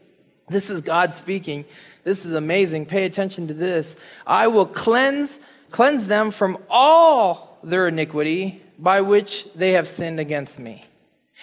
this 0.49 0.69
is 0.69 0.81
God 0.81 1.15
speaking. 1.15 1.65
This 2.03 2.27
is 2.27 2.33
amazing. 2.33 2.85
Pay 2.85 3.05
attention 3.05 3.47
to 3.47 3.55
this. 3.55 3.95
I 4.27 4.47
will 4.47 4.67
cleanse, 4.67 5.39
cleanse 5.71 6.05
them 6.05 6.29
from 6.29 6.59
all 6.69 7.57
their 7.63 7.87
iniquity 7.87 8.61
by 8.77 9.01
which 9.01 9.47
they 9.55 9.71
have 9.71 9.87
sinned 9.87 10.19
against 10.19 10.59
me. 10.59 10.85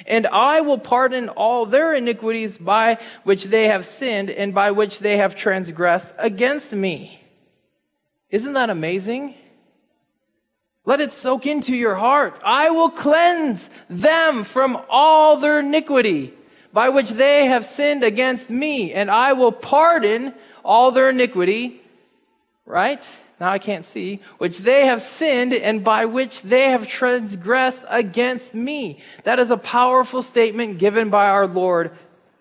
And 0.07 0.29
I 0.29 0.61
will 0.61 0.79
pardon 0.79 1.29
all 1.31 1.67
their 1.67 1.93
iniquities 1.93 2.57
by 2.57 2.99
which 3.25 3.45
they 3.47 3.65
have 3.65 3.85
sinned 3.85 4.31
and 4.31 4.55
by 4.55 4.71
which 4.71 5.01
they 5.01 5.17
have 5.17 5.35
transgressed 5.35 6.09
against 6.19 6.71
me. 6.71 7.21
Isn't 8.31 8.53
that 8.53 8.71
amazing? 8.71 9.35
Let 10.87 11.01
it 11.01 11.13
soak 11.13 11.47
into 11.47 11.77
your 11.77 11.97
heart. 11.97 12.39
I 12.45 12.71
will 12.71 12.91
cleanse 12.91 13.69
them 13.91 14.45
from 14.45 14.81
all 14.89 15.37
their 15.37 15.59
iniquity 15.59 16.33
by 16.73 16.91
which 16.91 17.11
they 17.11 17.47
have 17.47 17.65
sinned 17.67 18.05
against 18.05 18.49
me, 18.49 18.93
and 18.93 19.11
I 19.11 19.33
will 19.33 19.53
pardon 19.53 20.33
all 20.65 20.93
their 20.93 21.11
iniquity, 21.11 21.81
right? 22.65 23.03
Now 23.41 23.51
I 23.51 23.59
can't 23.59 23.85
see, 23.85 24.21
which 24.39 24.59
they 24.59 24.87
have 24.87 25.03
sinned 25.03 25.53
and 25.53 25.83
by 25.83 26.07
which 26.07 26.43
they 26.43 26.71
have 26.71 26.87
transgressed 26.87 27.83
against 27.89 28.55
me. 28.55 29.01
That 29.25 29.39
is 29.39 29.51
a 29.51 29.57
powerful 29.57 30.23
statement 30.23 30.79
given 30.79 31.11
by 31.11 31.29
our 31.29 31.47
Lord 31.47 31.93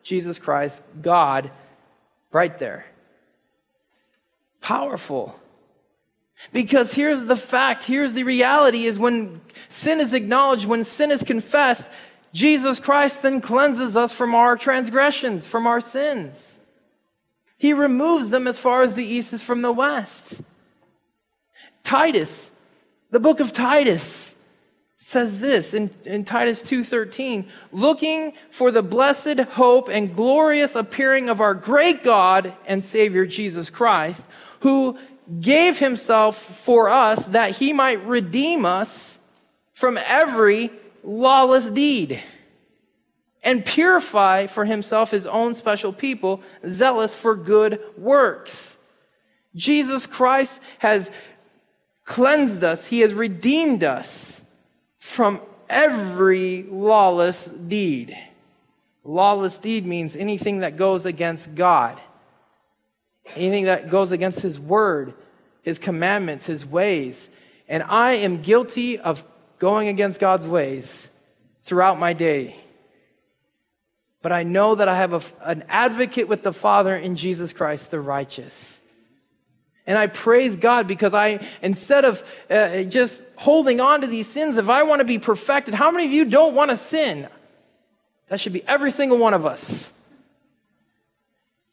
Jesus 0.04 0.38
Christ, 0.38 0.84
God, 1.02 1.50
right 2.32 2.58
there. 2.60 2.86
Powerful. 4.62 5.40
Because 6.52 6.94
here's 6.94 7.26
the 7.26 7.36
fact, 7.36 7.84
here's 7.84 8.14
the 8.14 8.24
reality 8.24 8.86
is 8.86 9.00
when 9.00 9.42
sin 9.70 10.00
is 10.00 10.14
acknowledged, 10.14 10.66
when 10.66 10.84
sin 10.84 11.12
is 11.12 11.24
confessed, 11.24 11.88
Jesus 12.34 12.80
Christ 12.80 13.22
then 13.22 13.42
cleanses 13.42 13.96
us 13.96 14.12
from 14.12 14.36
our 14.36 14.58
transgressions, 14.58 15.46
from 15.46 15.66
our 15.66 15.80
sins. 15.80 16.60
He 17.58 17.74
removes 17.74 18.30
them 18.30 18.48
as 18.48 18.60
far 18.60 18.82
as 18.82 18.94
the 18.94 19.06
east 19.06 19.32
is 19.32 19.42
from 19.42 19.62
the 19.62 19.72
west. 19.72 20.42
Titus, 21.84 22.52
the 23.12 23.20
book 23.20 23.40
of 23.40 23.52
Titus 23.52 24.36
says 24.98 25.40
this 25.40 25.74
in, 25.74 25.92
in 26.04 26.26
Titus 26.26 26.64
2:13, 26.64 27.46
looking 27.72 28.34
for 28.50 28.72
the 28.72 28.82
blessed 28.82 29.40
hope 29.40 29.88
and 29.88 30.16
glorious 30.16 30.76
appearing 30.76 31.30
of 31.30 31.40
our 31.40 31.54
great 31.54 32.04
God 32.04 32.54
and 32.66 32.84
Savior 32.84 33.26
Jesus 33.26 33.70
Christ, 33.70 34.26
who 34.62 34.98
gave 35.42 35.80
himself 35.80 36.38
for 36.38 36.90
us 36.90 37.26
that 37.28 37.52
he 37.52 37.74
might 37.74 38.06
redeem 38.06 38.66
us 38.66 39.20
from 39.74 39.98
every 39.98 40.72
lawless 41.04 41.70
deed 41.70 42.22
and 43.44 43.64
purify 43.64 44.48
for 44.48 44.66
himself 44.66 45.12
his 45.12 45.28
own 45.28 45.54
special 45.54 45.94
people, 45.94 46.42
zealous 46.68 47.14
for 47.14 47.36
good 47.36 47.80
works. 47.98 48.78
Jesus 49.56 50.08
Christ 50.08 50.60
has 50.80 51.12
cleansed 52.04 52.64
us. 52.64 52.88
He 52.88 53.02
has 53.02 53.14
redeemed 53.14 53.84
us 53.84 54.42
from 54.98 55.42
every 55.70 56.64
lawless 56.64 57.46
deed. 57.46 58.18
Lawless 59.04 59.60
deed 59.60 59.86
means 59.86 60.16
anything 60.16 60.60
that 60.60 60.76
goes 60.76 61.06
against 61.06 61.54
God 61.54 62.02
anything 63.36 63.66
that 63.66 63.90
goes 63.90 64.12
against 64.12 64.42
his 64.42 64.60
word, 64.60 65.14
his 65.62 65.80
commandments, 65.80 66.46
his 66.46 66.66
ways. 66.66 67.30
And 67.68 67.84
I 67.84 68.14
am 68.14 68.42
guilty 68.42 69.00
of 69.00 69.24
going 69.58 69.88
against 69.88 70.20
God's 70.20 70.48
ways 70.48 71.10
throughout 71.64 72.00
my 72.00 72.14
day. 72.14 72.56
but 74.22 74.32
I 74.32 74.42
know 74.42 74.74
that 74.74 74.88
I 74.88 74.96
have 74.96 75.14
a, 75.14 75.22
an 75.48 75.64
advocate 75.70 76.28
with 76.28 76.42
the 76.42 76.52
Father 76.52 76.96
in 76.96 77.16
Jesus 77.16 77.54
Christ, 77.54 77.92
the 77.92 78.00
righteous. 78.00 78.82
And 79.86 80.00
I 80.00 80.08
praise 80.08 80.56
God 80.56 80.88
because 80.88 81.14
I, 81.14 81.46
instead 81.62 82.06
of 82.06 82.24
uh, 82.50 82.84
just 82.84 83.24
holding 83.36 83.80
on 83.80 84.02
to 84.02 84.08
these 84.08 84.26
sins, 84.26 84.58
if 84.58 84.68
I 84.68 84.82
want 84.82 85.02
to 85.02 85.06
be 85.06 85.20
perfected, 85.20 85.76
how 85.76 85.92
many 85.92 86.06
of 86.06 86.12
you 86.12 86.26
don't 86.26 86.56
want 86.56 86.72
to 86.72 86.78
sin? 86.78 87.28
That 88.30 88.40
should 88.40 88.54
be 88.54 88.64
every 88.68 88.90
single 88.90 89.20
one 89.20 89.36
of 89.36 89.46
us. 89.46 89.94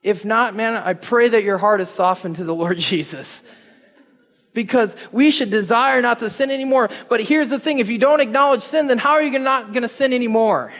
If 0.02 0.24
not, 0.24 0.56
man, 0.56 0.74
I 0.74 0.94
pray 0.94 1.28
that 1.28 1.44
your 1.44 1.58
heart 1.58 1.80
is 1.80 1.88
softened 1.88 2.36
to 2.36 2.44
the 2.44 2.54
Lord 2.54 2.78
Jesus. 2.92 3.42
Because 4.54 4.96
we 5.12 5.30
should 5.30 5.50
desire 5.50 6.02
not 6.02 6.18
to 6.18 6.28
sin 6.28 6.50
anymore. 6.50 6.90
But 7.08 7.22
here's 7.22 7.48
the 7.48 7.58
thing 7.58 7.78
if 7.78 7.88
you 7.88 7.98
don't 7.98 8.20
acknowledge 8.20 8.62
sin, 8.62 8.86
then 8.86 8.98
how 8.98 9.12
are 9.12 9.22
you 9.22 9.38
not 9.38 9.72
going 9.72 9.82
to 9.82 9.88
sin 9.88 10.12
anymore? 10.12 10.72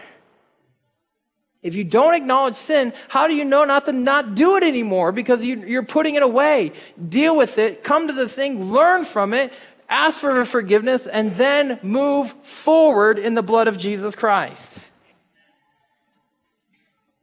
If 1.63 1.77
you 1.77 1.85
don't 1.85 2.15
acknowledge 2.15 2.57
sin, 2.57 2.93
how 3.09 3.29
do 3.29 3.35
you 3.35 3.45
know 3.45 3.65
not 3.65 3.85
to 3.85 3.93
not 3.93 4.35
do 4.35 4.57
it 4.57 4.65
anymore? 4.65 5.13
Because 5.13 5.45
you, 5.45 5.79
are 5.79 5.85
putting 5.85 6.17
it 6.17 6.23
away. 6.23 6.73
Deal 7.09 7.37
with 7.37 7.57
it, 7.57 7.85
come 7.85 8.09
to 8.09 8.13
the 8.13 8.29
thing, 8.29 8.73
learn 8.73 9.05
from 9.05 9.33
it, 9.33 9.53
ask 9.89 10.21
for 10.21 10.45
forgiveness, 10.45 11.07
and 11.07 11.37
then 11.37 11.79
move 11.83 12.33
forward 12.43 13.19
in 13.19 13.35
the 13.35 13.43
blood 13.43 13.69
of 13.69 13.79
Jesus 13.79 14.17
Christ. 14.17 14.92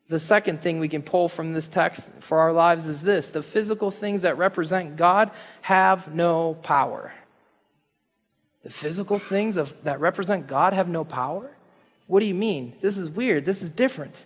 The 0.09 0.19
second 0.19 0.61
thing 0.61 0.79
we 0.79 0.89
can 0.89 1.03
pull 1.03 1.29
from 1.29 1.53
this 1.53 1.67
text 1.67 2.09
for 2.19 2.39
our 2.39 2.51
lives 2.51 2.87
is 2.87 3.03
this 3.03 3.27
the 3.27 3.43
physical 3.43 3.91
things 3.91 4.23
that 4.23 4.37
represent 4.37 4.97
God 4.97 5.29
have 5.61 6.13
no 6.13 6.55
power. 6.55 7.13
The 8.63 8.71
physical 8.71 9.19
things 9.19 9.55
of, 9.55 9.73
that 9.83 9.99
represent 9.99 10.47
God 10.47 10.73
have 10.73 10.89
no 10.89 11.05
power? 11.05 11.49
What 12.07 12.21
do 12.21 12.25
you 12.25 12.33
mean? 12.33 12.73
This 12.81 12.97
is 12.97 13.09
weird. 13.09 13.45
This 13.45 13.61
is 13.61 13.69
different. 13.69 14.25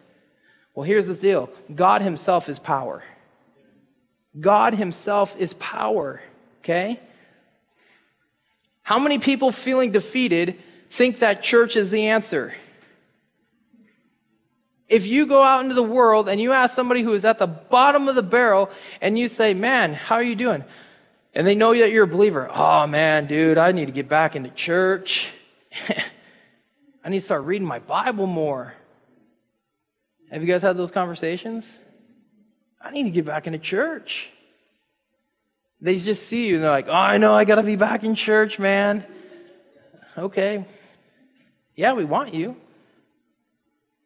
Well, 0.74 0.86
here's 0.86 1.08
the 1.08 1.14
deal 1.14 1.50
God 1.74 2.02
Himself 2.02 2.48
is 2.48 2.60
power. 2.60 3.04
God 4.40 4.74
Himself 4.74 5.38
is 5.38 5.54
power, 5.56 6.22
okay? 6.62 7.00
How 8.84 9.00
many 9.00 9.20
people 9.20 9.52
feeling 9.52 9.92
defeated 9.92 10.60
think 10.90 11.20
that 11.20 11.44
church 11.44 11.76
is 11.76 11.92
the 11.92 12.08
answer? 12.08 12.54
If 14.94 15.08
you 15.08 15.26
go 15.26 15.42
out 15.42 15.64
into 15.64 15.74
the 15.74 15.82
world 15.82 16.30
and 16.30 16.40
you 16.40 16.52
ask 16.52 16.76
somebody 16.76 17.02
who 17.02 17.14
is 17.14 17.26
at 17.26 17.40
the 17.40 17.48
bottom 17.48 18.08
of 18.08 18.14
the 18.14 18.22
barrel 18.22 18.70
and 19.02 19.18
you 19.18 19.28
say, 19.28 19.56
Man, 19.56 19.96
how 19.96 20.14
are 20.16 20.24
you 20.24 20.36
doing? 20.36 20.64
And 21.34 21.48
they 21.48 21.56
know 21.56 21.76
that 21.76 21.92
you're 21.92 22.04
a 22.04 22.08
believer. 22.08 22.48
Oh 22.54 22.86
man, 22.86 23.26
dude, 23.26 23.58
I 23.58 23.72
need 23.72 23.88
to 23.88 23.92
get 23.92 24.08
back 24.08 24.36
into 24.36 24.52
church. 24.52 25.32
I 27.04 27.10
need 27.10 27.22
to 27.22 27.26
start 27.26 27.46
reading 27.46 27.68
my 27.68 27.80
Bible 27.80 28.28
more. 28.28 28.76
Have 30.30 30.44
you 30.44 30.48
guys 30.48 30.62
had 30.62 30.78
those 30.78 30.92
conversations? 30.92 31.80
I 32.80 32.92
need 32.92 33.06
to 33.06 33.10
get 33.10 33.26
back 33.26 33.48
into 33.48 33.58
church. 33.58 34.30
They 35.82 35.98
just 35.98 36.28
see 36.28 36.50
you 36.50 36.56
and 36.56 36.64
they're 36.64 36.70
like, 36.70 36.88
oh, 36.88 36.94
I 36.94 37.18
know, 37.18 37.34
I 37.34 37.46
got 37.46 37.56
to 37.56 37.64
be 37.64 37.78
back 37.78 38.04
in 38.04 38.14
church, 38.14 38.60
man. 38.60 39.04
Okay. 40.16 40.66
Yeah, 41.76 41.94
we 41.94 42.06
want 42.06 42.36
you. 42.36 42.58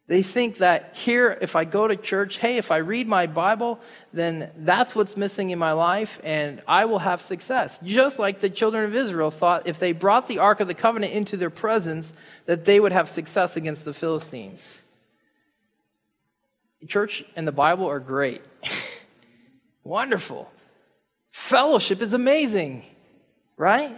They 0.07 0.23
think 0.23 0.59
that 0.59 0.95
here, 0.95 1.37
if 1.41 1.57
I 1.57 1.65
go 1.65 1.87
to 1.87 1.97
church, 1.97 2.37
hey, 2.37 2.57
if 2.57 2.71
I 2.71 2.77
read 2.77 3.07
my 3.07 3.27
Bible, 3.27 3.79
then 4.13 4.49
that's 4.55 4.95
what's 4.95 5.17
missing 5.17 5.49
in 5.49 5.59
my 5.59 5.73
life 5.73 6.21
and 6.23 6.61
I 6.65 6.85
will 6.85 6.99
have 6.99 7.19
success. 7.19 7.77
Just 7.83 8.17
like 8.17 8.39
the 8.39 8.49
children 8.49 8.85
of 8.85 8.95
Israel 8.95 9.31
thought 9.31 9.67
if 9.67 9.79
they 9.79 9.91
brought 9.91 10.27
the 10.27 10.39
Ark 10.39 10.61
of 10.61 10.67
the 10.69 10.73
Covenant 10.73 11.11
into 11.11 11.35
their 11.35 11.49
presence, 11.49 12.13
that 12.45 12.63
they 12.63 12.79
would 12.79 12.93
have 12.93 13.09
success 13.09 13.57
against 13.57 13.83
the 13.83 13.93
Philistines 13.93 14.83
church 16.85 17.23
and 17.35 17.47
the 17.47 17.51
Bible 17.51 17.87
are 17.87 17.99
great. 17.99 18.41
Wonderful. 19.83 20.51
Fellowship 21.31 22.01
is 22.01 22.13
amazing, 22.13 22.85
right? 23.55 23.95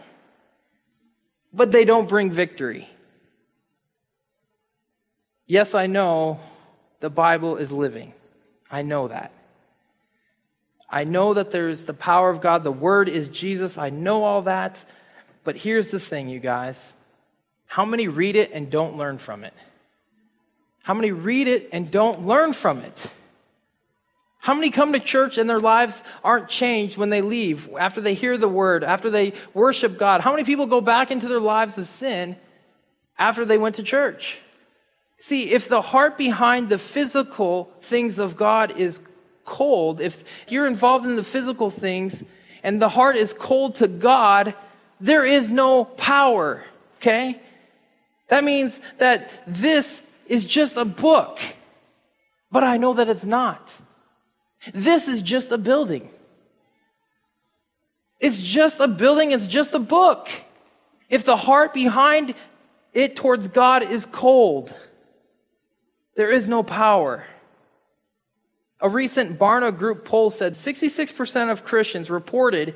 But 1.54 1.72
they 1.72 1.86
don't 1.86 2.08
bring 2.08 2.32
victory. 2.32 2.88
Yes, 5.49 5.73
I 5.73 5.88
know 5.88 6.39
the 6.99 7.09
Bible 7.09 7.57
is 7.57 7.71
living. 7.71 8.13
I 8.69 8.83
know 8.83 9.07
that. 9.07 9.33
I 10.88 11.05
know 11.05 11.33
that 11.33 11.49
there's 11.49 11.85
the 11.85 11.93
power 11.95 12.29
of 12.29 12.39
God. 12.39 12.63
The 12.63 12.71
Word 12.71 13.09
is 13.09 13.29
Jesus. 13.29 13.75
I 13.75 13.89
know 13.89 14.23
all 14.23 14.43
that. 14.43 14.85
But 15.43 15.55
here's 15.55 15.89
the 15.89 15.99
thing, 15.99 16.29
you 16.29 16.39
guys. 16.39 16.93
How 17.67 17.83
many 17.83 18.07
read 18.07 18.35
it 18.35 18.51
and 18.53 18.69
don't 18.69 18.95
learn 18.95 19.17
from 19.17 19.43
it? 19.43 19.55
How 20.83 20.93
many 20.93 21.12
read 21.12 21.47
it 21.47 21.69
and 21.73 21.89
don't 21.89 22.27
learn 22.27 22.53
from 22.53 22.81
it? 22.81 23.12
How 24.41 24.53
many 24.53 24.69
come 24.69 24.93
to 24.93 24.99
church 24.99 25.39
and 25.39 25.49
their 25.49 25.59
lives 25.59 26.03
aren't 26.23 26.47
changed 26.47 26.95
when 26.95 27.09
they 27.09 27.23
leave, 27.23 27.67
after 27.75 28.01
they 28.01 28.13
hear 28.13 28.38
the 28.38 28.47
word, 28.47 28.83
after 28.83 29.09
they 29.09 29.33
worship 29.55 29.97
God? 29.97 30.21
How 30.21 30.29
many 30.29 30.43
people 30.43 30.67
go 30.67 30.79
back 30.79 31.09
into 31.09 31.27
their 31.27 31.39
lives 31.39 31.75
of 31.79 31.88
sin 31.88 32.35
after 33.17 33.45
they 33.45 33.57
went 33.57 33.75
to 33.75 33.83
church? 33.83 34.38
See, 35.19 35.51
if 35.51 35.67
the 35.67 35.82
heart 35.82 36.17
behind 36.17 36.69
the 36.69 36.77
physical 36.77 37.71
things 37.82 38.19
of 38.19 38.38
God 38.38 38.77
is 38.77 39.01
cold, 39.43 39.99
if 39.99 40.23
you're 40.47 40.65
involved 40.65 41.05
in 41.05 41.17
the 41.17 41.23
physical 41.23 41.69
things 41.69 42.23
and 42.63 42.82
the 42.82 42.89
heart 42.89 43.17
is 43.17 43.34
cold 43.34 43.75
to 43.75 43.88
God, 43.89 44.55
there 45.01 45.25
is 45.25 45.49
no 45.49 45.84
power, 45.84 46.63
okay? 46.97 47.39
That 48.29 48.45
means 48.45 48.79
that 48.97 49.29
this 49.45 50.01
is 50.25 50.45
just 50.45 50.77
a 50.77 50.86
book, 50.86 51.39
but 52.49 52.63
I 52.63 52.77
know 52.77 52.93
that 52.93 53.10
it's 53.10 53.25
not. 53.25 53.77
This 54.73 55.10
is 55.10 55.21
just 55.21 55.51
a 55.51 55.58
building. 55.58 56.10
It's 58.21 58.38
just 58.38 58.79
a 58.79 58.88
building, 58.88 59.32
it's 59.32 59.47
just 59.47 59.73
a 59.73 59.79
book. 59.79 60.29
If 61.10 61.25
the 61.25 61.36
heart 61.36 61.73
behind 61.73 62.36
it 62.93 63.15
towards 63.15 63.47
God 63.49 63.84
is 63.84 64.05
cold, 64.05 64.73
there 66.19 66.29
is 66.29 66.49
no 66.49 66.63
power. 66.63 67.23
A 68.82 68.89
recent 68.89 69.39
Barna 69.39 69.73
Group 69.73 70.03
poll 70.03 70.29
said 70.29 70.55
66% 70.55 71.49
of 71.49 71.63
Christians 71.63 72.10
reported 72.10 72.75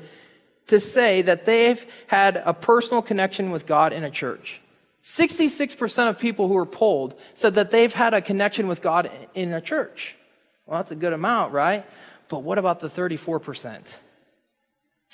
to 0.68 0.80
say 0.80 1.20
that 1.20 1.44
they've 1.44 1.84
had 2.06 2.38
a 2.42 2.54
personal 2.54 3.02
connection 3.02 3.50
with 3.50 3.66
God 3.66 3.92
in 3.92 4.02
a 4.02 4.08
church. 4.08 4.62
66% 5.02 6.08
of 6.08 6.18
people 6.18 6.48
who 6.48 6.54
were 6.54 6.64
polled 6.64 7.20
said 7.34 7.56
that 7.56 7.70
they've 7.70 7.92
had 7.92 8.14
a 8.14 8.22
connection 8.22 8.66
with 8.66 8.80
God 8.80 9.10
in 9.34 9.52
a 9.52 9.60
church. 9.60 10.16
Well, 10.64 10.78
that's 10.78 10.92
a 10.92 10.96
good 10.96 11.12
amount, 11.12 11.52
right? 11.52 11.84
But 12.30 12.44
what 12.44 12.56
about 12.56 12.80
the 12.80 12.88
34%? 12.88 13.94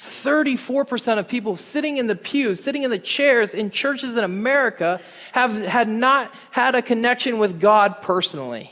34% 0.01 1.19
of 1.19 1.29
people 1.29 1.57
sitting 1.57 1.99
in 1.99 2.07
the 2.07 2.17
pews, 2.17 2.63
sitting 2.63 2.85
in 2.85 2.91
the 2.91 2.99
chairs 2.99 3.53
in 3.53 3.71
churches 3.71 4.17
in 4.17 4.25
America 4.25 5.01
have 5.33 5.55
had 5.55 5.89
not 5.89 6.35
had 6.51 6.75
a 6.75 6.81
connection 6.81 7.39
with 7.39 7.61
God 7.61 8.01
personally. 8.01 8.71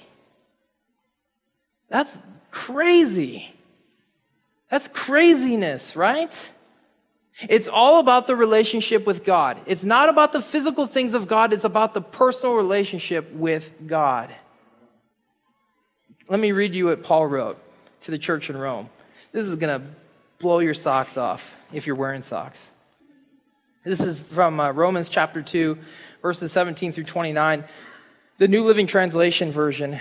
That's 1.88 2.19
crazy. 2.51 3.55
That's 4.71 4.88
craziness, 4.88 5.97
right? 5.97 6.51
It's 7.49 7.69
all 7.69 8.01
about 8.01 8.27
the 8.27 8.35
relationship 8.35 9.07
with 9.07 9.23
God. 9.23 9.59
It's 9.67 9.85
not 9.85 10.09
about 10.09 10.33
the 10.33 10.41
physical 10.41 10.87
things 10.87 11.12
of 11.12 11.29
God, 11.29 11.53
it's 11.53 11.64
about 11.64 11.93
the 11.93 12.01
personal 12.01 12.55
relationship 12.55 13.31
with 13.33 13.71
God. 13.87 14.35
Let 16.29 16.41
me 16.41 16.53
read 16.53 16.75
you 16.75 16.87
what 16.87 17.05
Paul 17.05 17.27
wrote 17.27 17.59
to 18.03 18.11
the 18.11 18.19
church 18.19 18.49
in 18.49 18.57
Rome. 18.57 18.88
This 19.33 19.45
is 19.45 19.57
going 19.57 19.81
to 19.81 19.87
blow 20.38 20.61
your 20.61 20.74
socks 20.74 21.16
off 21.16 21.59
if 21.72 21.87
you're 21.87 21.96
wearing 21.96 22.22
socks. 22.22 22.68
This 23.85 24.01
is 24.01 24.20
from 24.20 24.61
uh, 24.61 24.70
Romans 24.70 25.09
chapter 25.09 25.42
2, 25.42 25.77
verses 26.22 26.53
17 26.53 26.92
through 26.92 27.05
29, 27.05 27.64
the 28.38 28.46
New 28.46 28.62
Living 28.62 28.87
Translation 28.87 29.51
version. 29.51 29.98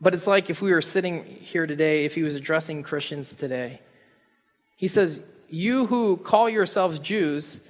But 0.00 0.14
it's 0.14 0.26
like 0.26 0.48
if 0.48 0.62
we 0.62 0.72
were 0.72 0.82
sitting 0.82 1.24
here 1.24 1.66
today, 1.66 2.04
if 2.04 2.14
he 2.14 2.22
was 2.22 2.36
addressing 2.36 2.82
Christians 2.82 3.32
today. 3.32 3.80
He 4.76 4.88
says, 4.88 5.22
you 5.48 5.86
who 5.86 6.16
call 6.16 6.48
yourselves 6.48 6.98
Jews, 7.00 7.60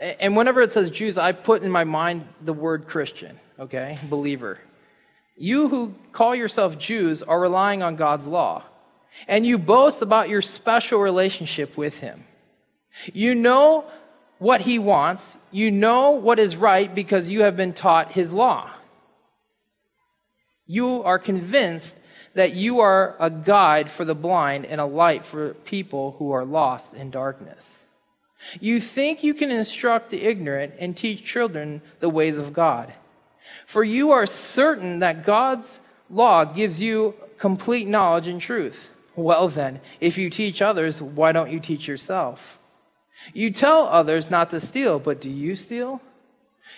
and 0.00 0.36
whenever 0.36 0.62
it 0.62 0.72
says 0.72 0.90
Jews, 0.90 1.18
I 1.18 1.32
put 1.32 1.62
in 1.62 1.70
my 1.70 1.84
mind 1.84 2.26
the 2.40 2.52
word 2.52 2.86
Christian, 2.86 3.38
okay, 3.58 3.98
believer. 4.04 4.58
You 5.36 5.68
who 5.68 5.94
call 6.12 6.34
yourself 6.34 6.78
Jews 6.78 7.22
are 7.22 7.40
relying 7.40 7.82
on 7.82 7.96
God's 7.96 8.26
law, 8.26 8.62
and 9.28 9.46
you 9.46 9.58
boast 9.58 10.02
about 10.02 10.28
your 10.28 10.42
special 10.42 11.00
relationship 11.00 11.76
with 11.76 12.00
Him. 12.00 12.24
You 13.12 13.34
know 13.34 13.84
what 14.38 14.62
He 14.62 14.78
wants, 14.78 15.38
you 15.50 15.70
know 15.70 16.12
what 16.12 16.38
is 16.38 16.56
right 16.56 16.92
because 16.92 17.30
you 17.30 17.42
have 17.42 17.56
been 17.56 17.72
taught 17.72 18.12
His 18.12 18.32
law. 18.32 18.70
You 20.66 21.02
are 21.02 21.18
convinced 21.18 21.96
that 22.34 22.54
you 22.54 22.80
are 22.80 23.16
a 23.20 23.30
guide 23.30 23.90
for 23.90 24.04
the 24.04 24.14
blind 24.14 24.66
and 24.66 24.80
a 24.80 24.86
light 24.86 25.24
for 25.24 25.54
people 25.54 26.16
who 26.18 26.32
are 26.32 26.44
lost 26.44 26.94
in 26.94 27.10
darkness. 27.10 27.82
You 28.60 28.80
think 28.80 29.22
you 29.22 29.34
can 29.34 29.50
instruct 29.50 30.10
the 30.10 30.22
ignorant 30.22 30.74
and 30.78 30.96
teach 30.96 31.24
children 31.24 31.82
the 32.00 32.08
ways 32.08 32.38
of 32.38 32.52
God. 32.52 32.92
For 33.66 33.84
you 33.84 34.12
are 34.12 34.26
certain 34.26 35.00
that 35.00 35.24
God's 35.24 35.80
law 36.10 36.44
gives 36.44 36.80
you 36.80 37.14
complete 37.38 37.86
knowledge 37.86 38.28
and 38.28 38.40
truth. 38.40 38.91
Well, 39.14 39.48
then, 39.48 39.80
if 40.00 40.16
you 40.16 40.30
teach 40.30 40.62
others, 40.62 41.02
why 41.02 41.32
don't 41.32 41.50
you 41.50 41.60
teach 41.60 41.86
yourself? 41.86 42.58
You 43.34 43.50
tell 43.50 43.86
others 43.86 44.30
not 44.30 44.50
to 44.50 44.60
steal, 44.60 44.98
but 44.98 45.20
do 45.20 45.30
you 45.30 45.54
steal? 45.54 46.00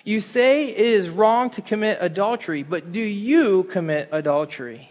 You 0.04 0.20
say 0.20 0.68
it 0.68 0.78
is 0.78 1.08
wrong 1.08 1.50
to 1.50 1.62
commit 1.62 1.98
adultery, 2.00 2.62
but 2.62 2.92
do 2.92 3.00
you 3.00 3.64
commit 3.64 4.08
adultery? 4.10 4.90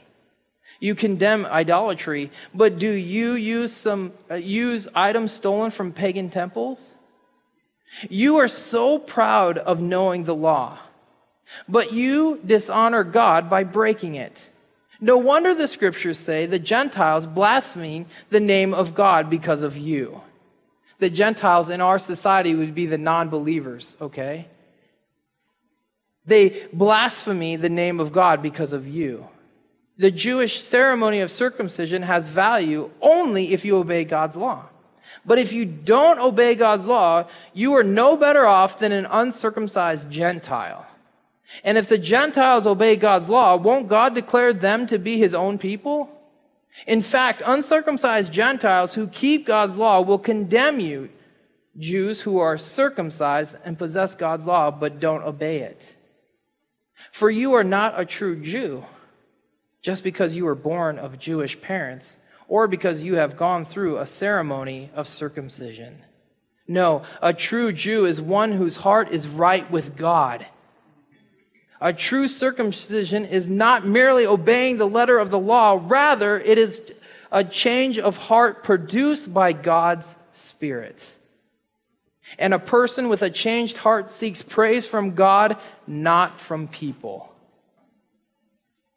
You 0.79 0.95
condemn 0.95 1.45
idolatry, 1.45 2.31
but 2.53 2.79
do 2.79 2.89
you 2.89 3.33
use 3.33 3.73
some 3.73 4.13
uh, 4.29 4.35
use 4.35 4.87
items 4.95 5.31
stolen 5.31 5.71
from 5.71 5.91
pagan 5.91 6.29
temples? 6.29 6.95
You 8.09 8.37
are 8.37 8.47
so 8.47 8.97
proud 8.97 9.57
of 9.57 9.81
knowing 9.81 10.23
the 10.23 10.35
law, 10.35 10.79
but 11.69 11.93
you 11.93 12.39
dishonor 12.45 13.03
God 13.03 13.49
by 13.49 13.63
breaking 13.63 14.15
it. 14.15 14.49
No 15.03 15.17
wonder 15.17 15.53
the 15.53 15.67
scriptures 15.67 16.17
say 16.17 16.45
the 16.45 16.57
Gentiles 16.57 17.27
blaspheme 17.27 18.05
the 18.29 18.39
name 18.39 18.73
of 18.73 18.95
God 18.95 19.29
because 19.29 19.61
of 19.61 19.77
you. 19.77 20.21
The 20.99 21.09
Gentiles 21.09 21.69
in 21.69 21.81
our 21.81 21.99
society 21.99 22.55
would 22.55 22.73
be 22.73 22.85
the 22.85 22.97
non 22.97 23.27
believers, 23.27 23.97
okay? 23.99 24.47
They 26.25 26.67
blaspheme 26.71 27.59
the 27.59 27.67
name 27.67 27.99
of 27.99 28.13
God 28.13 28.41
because 28.41 28.71
of 28.71 28.87
you. 28.87 29.27
The 29.97 30.09
Jewish 30.09 30.61
ceremony 30.61 31.19
of 31.19 31.31
circumcision 31.31 32.03
has 32.03 32.29
value 32.29 32.89
only 33.01 33.51
if 33.51 33.65
you 33.65 33.75
obey 33.75 34.05
God's 34.05 34.37
law. 34.37 34.69
But 35.25 35.37
if 35.37 35.51
you 35.51 35.65
don't 35.65 36.19
obey 36.19 36.55
God's 36.55 36.87
law, 36.87 37.27
you 37.53 37.73
are 37.73 37.83
no 37.83 38.15
better 38.15 38.45
off 38.45 38.79
than 38.79 38.93
an 38.93 39.05
uncircumcised 39.07 40.09
Gentile. 40.09 40.87
And 41.63 41.77
if 41.77 41.89
the 41.89 41.97
Gentiles 41.97 42.65
obey 42.65 42.95
God's 42.95 43.29
law, 43.29 43.55
won't 43.55 43.87
God 43.87 44.15
declare 44.15 44.53
them 44.53 44.87
to 44.87 44.97
be 44.97 45.17
his 45.17 45.33
own 45.33 45.57
people? 45.57 46.09
In 46.87 47.01
fact, 47.01 47.43
uncircumcised 47.45 48.33
Gentiles 48.33 48.93
who 48.95 49.07
keep 49.07 49.45
God's 49.45 49.77
law 49.77 50.01
will 50.01 50.17
condemn 50.17 50.79
you, 50.79 51.09
Jews 51.77 52.21
who 52.21 52.39
are 52.39 52.57
circumcised 52.57 53.55
and 53.63 53.77
possess 53.77 54.15
God's 54.15 54.45
law 54.47 54.71
but 54.71 54.99
don't 54.99 55.23
obey 55.23 55.59
it. 55.59 55.95
For 57.11 57.29
you 57.29 57.53
are 57.53 57.63
not 57.63 57.99
a 57.99 58.05
true 58.05 58.41
Jew 58.41 58.85
just 59.81 60.03
because 60.03 60.35
you 60.35 60.45
were 60.45 60.55
born 60.55 60.97
of 60.97 61.19
Jewish 61.19 61.59
parents 61.61 62.17
or 62.47 62.67
because 62.67 63.03
you 63.03 63.15
have 63.15 63.37
gone 63.37 63.65
through 63.65 63.97
a 63.97 64.05
ceremony 64.05 64.89
of 64.95 65.07
circumcision. 65.07 66.01
No, 66.67 67.03
a 67.21 67.33
true 67.33 67.71
Jew 67.73 68.05
is 68.05 68.21
one 68.21 68.53
whose 68.53 68.77
heart 68.77 69.11
is 69.11 69.27
right 69.27 69.69
with 69.69 69.95
God. 69.95 70.45
A 71.83 71.91
true 71.91 72.29
circumcision 72.29 73.25
is 73.25 73.51
not 73.51 73.85
merely 73.85 74.25
obeying 74.25 74.77
the 74.77 74.87
letter 74.87 75.19
of 75.19 75.31
the 75.31 75.37
law, 75.37 75.77
rather, 75.83 76.39
it 76.39 76.57
is 76.57 76.81
a 77.29 77.43
change 77.43 77.99
of 77.99 78.15
heart 78.15 78.63
produced 78.63 79.33
by 79.33 79.51
God's 79.51 80.15
Spirit. 80.31 81.13
And 82.39 82.53
a 82.53 82.59
person 82.59 83.09
with 83.09 83.21
a 83.21 83.29
changed 83.29 83.75
heart 83.75 84.09
seeks 84.09 84.41
praise 84.41 84.85
from 84.85 85.13
God, 85.13 85.57
not 85.85 86.39
from 86.39 86.69
people. 86.69 87.35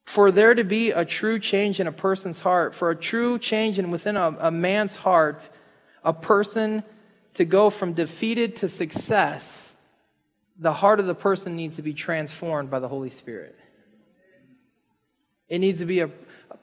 For 0.05 0.31
there 0.31 0.55
to 0.55 0.63
be 0.63 0.93
a 0.93 1.05
true 1.05 1.41
change 1.41 1.81
in 1.81 1.89
a 1.89 1.93
person's 1.93 2.39
heart, 2.39 2.73
for 2.73 2.91
a 2.91 2.97
true 2.97 3.37
change 3.41 3.81
in 3.81 3.91
within 3.91 4.17
a, 4.17 4.37
a 4.39 4.51
man's 4.53 4.95
heart, 4.95 5.51
a 6.05 6.13
person 6.13 6.85
to 7.35 7.45
go 7.45 7.69
from 7.69 7.95
defeated 7.95 8.55
to 8.57 8.69
success, 8.69 9.76
the 10.59 10.73
heart 10.73 11.01
of 11.01 11.07
the 11.07 11.15
person 11.15 11.57
needs 11.57 11.77
to 11.77 11.83
be 11.83 11.93
transformed 11.93 12.71
by 12.71 12.79
the 12.79 12.89
Holy 12.89 13.11
Spirit. 13.11 13.57
It 15.49 15.59
needs 15.59 15.79
to 15.81 15.87
be 15.87 16.01
a, 16.01 16.09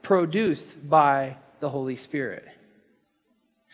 produced 0.02 0.90
by 0.90 1.38
the 1.60 1.70
Holy 1.70 1.96
Spirit. 1.96 2.48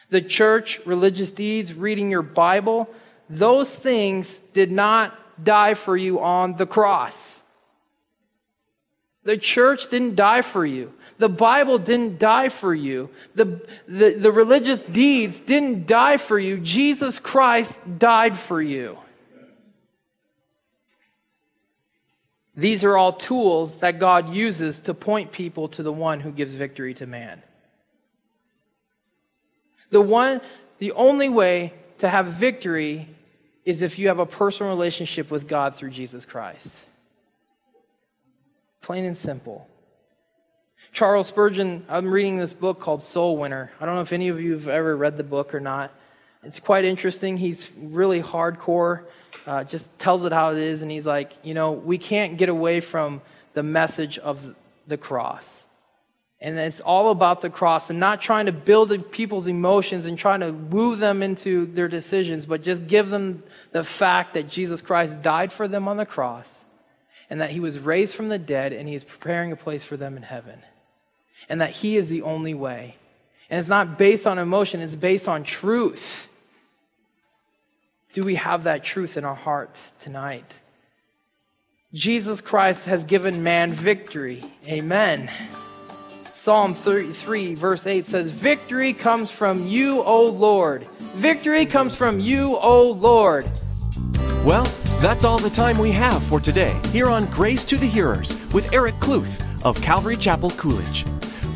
The 0.09 0.21
church, 0.21 0.79
religious 0.85 1.31
deeds, 1.31 1.73
reading 1.73 2.09
your 2.09 2.21
Bible, 2.21 2.89
those 3.29 3.73
things 3.73 4.39
did 4.53 4.71
not 4.71 5.15
die 5.43 5.73
for 5.73 5.95
you 5.95 6.19
on 6.19 6.57
the 6.57 6.65
cross. 6.65 7.41
The 9.23 9.37
church 9.37 9.89
didn't 9.89 10.15
die 10.15 10.41
for 10.41 10.65
you. 10.65 10.93
The 11.17 11.29
Bible 11.29 11.77
didn't 11.77 12.19
die 12.19 12.49
for 12.49 12.73
you. 12.73 13.09
The, 13.35 13.61
the, 13.87 14.15
the, 14.17 14.31
religious 14.31 14.81
deeds 14.81 15.39
didn't 15.39 15.85
die 15.85 16.17
for 16.17 16.39
you. 16.39 16.57
Jesus 16.57 17.19
Christ 17.19 17.79
died 17.99 18.37
for 18.37 18.61
you. 18.61 18.97
These 22.59 22.83
are 22.83 22.97
all 22.97 23.13
tools 23.13 23.77
that 23.77 23.99
God 23.99 24.33
uses 24.33 24.79
to 24.79 24.93
point 24.93 25.31
people 25.31 25.69
to 25.69 25.83
the 25.83 25.93
one 25.93 26.19
who 26.19 26.29
gives 26.29 26.53
victory 26.53 26.93
to 26.95 27.07
man. 27.07 27.41
The 29.91 30.01
one, 30.01 30.41
the 30.77 30.91
only 30.91 31.29
way 31.29 31.73
to 31.99 32.09
have 32.09 32.27
victory 32.27 33.07
is 33.63 33.81
if 33.81 33.97
you 33.97 34.09
have 34.09 34.19
a 34.19 34.25
personal 34.25 34.73
relationship 34.73 35.31
with 35.31 35.47
God 35.47 35.75
through 35.75 35.91
Jesus 35.91 36.25
Christ. 36.25 36.75
Plain 38.81 39.05
and 39.05 39.15
simple. 39.15 39.69
Charles 40.91 41.27
Spurgeon, 41.27 41.85
I'm 41.87 42.11
reading 42.11 42.37
this 42.37 42.51
book 42.51 42.81
called 42.81 43.01
Soul 43.01 43.37
Winner. 43.37 43.71
I 43.79 43.85
don't 43.85 43.95
know 43.95 44.01
if 44.01 44.11
any 44.11 44.27
of 44.27 44.41
you 44.41 44.51
have 44.53 44.67
ever 44.67 44.97
read 44.97 45.15
the 45.15 45.23
book 45.23 45.55
or 45.55 45.61
not. 45.61 45.93
It's 46.43 46.59
quite 46.59 46.85
interesting. 46.85 47.37
He's 47.37 47.69
really 47.77 48.21
hardcore, 48.21 49.03
uh, 49.45 49.63
just 49.63 49.87
tells 49.99 50.23
it 50.25 50.31
how 50.31 50.51
it 50.51 50.57
is. 50.57 50.81
And 50.81 50.89
he's 50.89 51.05
like, 51.05 51.33
you 51.43 51.53
know, 51.53 51.71
we 51.71 51.97
can't 51.97 52.37
get 52.37 52.49
away 52.49 52.79
from 52.79 53.21
the 53.53 53.63
message 53.63 54.17
of 54.17 54.55
the 54.87 54.97
cross. 54.97 55.65
And 56.41 56.57
it's 56.57 56.79
all 56.79 57.11
about 57.11 57.41
the 57.41 57.49
cross 57.49 57.89
and 57.89 57.99
not 57.99 58.21
trying 58.21 58.45
to 58.45 58.53
build 58.53 59.11
people's 59.11 59.47
emotions 59.47 60.05
and 60.05 60.17
trying 60.17 60.39
to 60.39 60.51
woo 60.51 60.95
them 60.95 61.21
into 61.21 61.65
their 61.65 61.89
decisions, 61.89 62.45
but 62.45 62.63
just 62.63 62.87
give 62.87 63.09
them 63.09 63.43
the 63.71 63.83
fact 63.83 64.35
that 64.35 64.47
Jesus 64.47 64.81
Christ 64.81 65.21
died 65.21 65.51
for 65.51 65.67
them 65.67 65.89
on 65.89 65.97
the 65.97 66.05
cross 66.05 66.65
and 67.29 67.41
that 67.41 67.49
he 67.49 67.59
was 67.59 67.77
raised 67.77 68.15
from 68.15 68.29
the 68.29 68.39
dead 68.39 68.71
and 68.71 68.87
he 68.87 68.95
is 68.95 69.03
preparing 69.03 69.51
a 69.51 69.57
place 69.57 69.83
for 69.83 69.97
them 69.97 70.15
in 70.15 70.23
heaven. 70.23 70.61
And 71.49 71.59
that 71.59 71.71
he 71.71 71.97
is 71.97 72.07
the 72.07 72.21
only 72.21 72.53
way. 72.53 72.95
And 73.49 73.59
it's 73.59 73.67
not 73.67 73.97
based 73.97 74.25
on 74.25 74.39
emotion, 74.39 74.79
it's 74.79 74.95
based 74.95 75.27
on 75.27 75.43
truth. 75.43 76.28
Do 78.11 78.23
we 78.23 78.35
have 78.35 78.63
that 78.63 78.83
truth 78.83 79.17
in 79.17 79.23
our 79.23 79.35
hearts 79.35 79.93
tonight? 79.99 80.59
Jesus 81.93 82.41
Christ 82.41 82.85
has 82.87 83.03
given 83.03 83.43
man 83.43 83.71
victory. 83.71 84.43
Amen. 84.67 85.29
Psalm 86.23 86.73
33, 86.73 87.53
verse 87.53 87.85
8 87.85 88.07
says, 88.07 88.31
Victory 88.31 88.93
comes 88.93 89.29
from 89.29 89.67
you, 89.67 90.01
O 90.01 90.25
Lord. 90.25 90.87
Victory 91.15 91.67
comes 91.67 91.95
from 91.95 92.19
you, 92.19 92.57
O 92.57 92.89
Lord. 92.91 93.47
Well, 94.43 94.63
that's 94.99 95.23
all 95.23 95.37
the 95.37 95.49
time 95.49 95.77
we 95.77 95.91
have 95.91 96.23
for 96.23 96.39
today 96.39 96.79
here 96.91 97.09
on 97.09 97.25
Grace 97.25 97.63
to 97.65 97.77
the 97.77 97.85
Hearers 97.85 98.35
with 98.53 98.73
Eric 98.73 98.95
Kluth 98.95 99.45
of 99.63 99.79
Calvary 99.83 100.17
Chapel 100.17 100.49
Coolidge. 100.51 101.05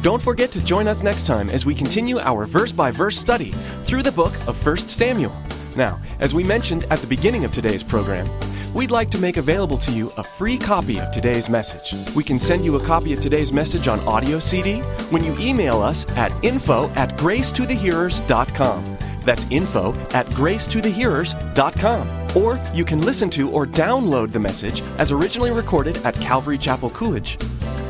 Don't 0.02 0.22
forget 0.22 0.52
to 0.52 0.64
join 0.64 0.88
us 0.88 1.02
next 1.02 1.26
time 1.26 1.50
as 1.50 1.66
we 1.66 1.74
continue 1.74 2.20
our 2.20 2.46
verse 2.46 2.72
by 2.72 2.92
verse 2.92 3.18
study 3.18 3.52
through 3.86 4.04
the 4.04 4.12
book 4.12 4.34
of 4.48 4.66
1 4.66 4.78
Samuel. 4.78 5.34
Now, 5.76 6.00
as 6.20 6.34
we 6.34 6.44
mentioned 6.44 6.86
at 6.90 7.00
the 7.00 7.08
beginning 7.08 7.46
of 7.46 7.52
today's 7.52 7.84
program, 7.84 8.28
we'd 8.74 8.92
like 8.92 9.10
to 9.12 9.18
make 9.18 9.38
available 9.38 9.78
to 9.80 9.92
you 9.92 10.12
a 10.18 10.24
free 10.24 10.58
copy 10.58 11.00
of 11.00 11.12
today's 11.12 11.50
message. 11.50 11.94
We 12.16 12.24
can 12.24 12.40
send 12.40 12.64
you 12.64 12.76
a 12.76 12.84
copy 12.84 13.14
of 13.14 13.22
today's 13.22 13.52
message 13.52 13.88
on 13.88 14.00
audio 14.02 14.40
CD 14.40 14.80
when 15.10 15.24
you 15.24 15.36
email 15.40 15.82
us 15.82 16.10
at 16.16 16.32
info 16.44 16.90
at 16.92 17.18
gracetothehearers.com. 17.18 18.98
That's 19.24 19.46
info 19.50 19.94
at 20.14 20.28
gracetothehearers.com. 20.28 22.38
Or 22.38 22.62
you 22.74 22.86
can 22.86 23.02
listen 23.02 23.30
to 23.32 23.50
or 23.52 23.66
download 23.66 24.32
the 24.32 24.40
message 24.40 24.82
as 24.98 25.12
originally 25.12 25.52
recorded 25.52 25.98
at 26.06 26.16
Calvary 26.16 26.58
Chapel 26.58 26.90
Coolidge. 26.90 27.38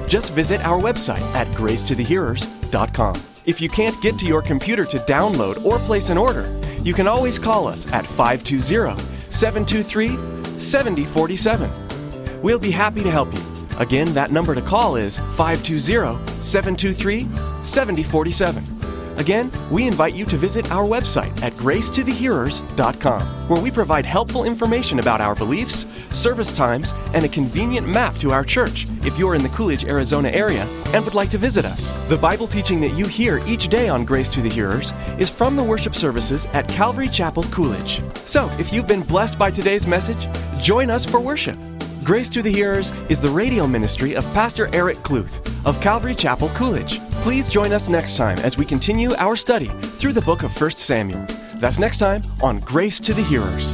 Just 0.07 0.31
visit 0.33 0.63
our 0.63 0.79
website 0.79 1.21
at 1.33 1.47
gracetothehearers.com. 1.55 3.21
If 3.45 3.59
you 3.59 3.67
can't 3.67 3.99
get 4.01 4.17
to 4.19 4.25
your 4.25 4.41
computer 4.41 4.85
to 4.85 4.97
download 4.99 5.65
or 5.65 5.77
place 5.79 6.09
an 6.09 6.17
order, 6.17 6.43
you 6.83 6.93
can 6.93 7.07
always 7.07 7.39
call 7.39 7.67
us 7.67 7.91
at 7.93 8.05
520 8.05 8.99
723 9.31 10.59
7047. 10.59 12.41
We'll 12.41 12.59
be 12.59 12.71
happy 12.71 13.01
to 13.03 13.09
help 13.09 13.33
you. 13.33 13.41
Again, 13.79 14.13
that 14.13 14.31
number 14.31 14.53
to 14.53 14.61
call 14.61 14.95
is 14.97 15.17
520 15.17 16.41
723 16.41 17.23
7047. 17.63 18.72
Again, 19.17 19.51
we 19.71 19.87
invite 19.87 20.13
you 20.13 20.25
to 20.25 20.37
visit 20.37 20.71
our 20.71 20.85
website 20.85 21.41
at 21.41 21.53
gracetothehearers.com, 21.53 23.21
where 23.47 23.61
we 23.61 23.71
provide 23.71 24.05
helpful 24.05 24.43
information 24.43 24.99
about 24.99 25.21
our 25.21 25.35
beliefs, 25.35 25.85
service 26.07 26.51
times, 26.51 26.93
and 27.13 27.25
a 27.25 27.29
convenient 27.29 27.87
map 27.87 28.15
to 28.17 28.31
our 28.31 28.43
church 28.43 28.87
if 29.01 29.17
you're 29.17 29.35
in 29.35 29.43
the 29.43 29.49
Coolidge, 29.49 29.85
Arizona 29.85 30.29
area 30.29 30.65
and 30.93 31.03
would 31.05 31.15
like 31.15 31.29
to 31.31 31.37
visit 31.37 31.65
us. 31.65 31.91
The 32.07 32.17
Bible 32.17 32.47
teaching 32.47 32.79
that 32.81 32.93
you 32.93 33.07
hear 33.07 33.39
each 33.45 33.67
day 33.67 33.89
on 33.89 34.05
Grace 34.05 34.29
to 34.29 34.41
the 34.41 34.49
Hearers 34.49 34.93
is 35.19 35.29
from 35.29 35.55
the 35.55 35.63
worship 35.63 35.95
services 35.95 36.45
at 36.53 36.67
Calvary 36.67 37.07
Chapel 37.07 37.43
Coolidge. 37.43 38.01
So, 38.25 38.49
if 38.59 38.71
you've 38.71 38.87
been 38.87 39.03
blessed 39.03 39.37
by 39.37 39.51
today's 39.51 39.87
message, 39.87 40.27
join 40.61 40.89
us 40.89 41.05
for 41.05 41.19
worship. 41.19 41.57
Grace 42.03 42.27
to 42.27 42.41
the 42.41 42.51
Hearers 42.51 42.89
is 43.07 43.21
the 43.21 43.29
radio 43.29 43.65
ministry 43.65 44.13
of 44.13 44.25
Pastor 44.33 44.69
Eric 44.73 44.97
Kluth 44.97 45.49
of 45.65 45.79
Calvary 45.79 46.13
Chapel, 46.13 46.49
Coolidge. 46.49 46.99
Please 47.21 47.47
join 47.47 47.71
us 47.71 47.87
next 47.87 48.17
time 48.17 48.37
as 48.39 48.57
we 48.57 48.65
continue 48.65 49.13
our 49.15 49.37
study 49.37 49.67
through 49.67 50.11
the 50.11 50.21
book 50.21 50.43
of 50.43 50.59
1 50.59 50.71
Samuel. 50.71 51.25
That's 51.55 51.79
next 51.79 51.99
time 51.99 52.21
on 52.43 52.59
Grace 52.59 52.99
to 52.99 53.13
the 53.13 53.23
Hearers. 53.23 53.73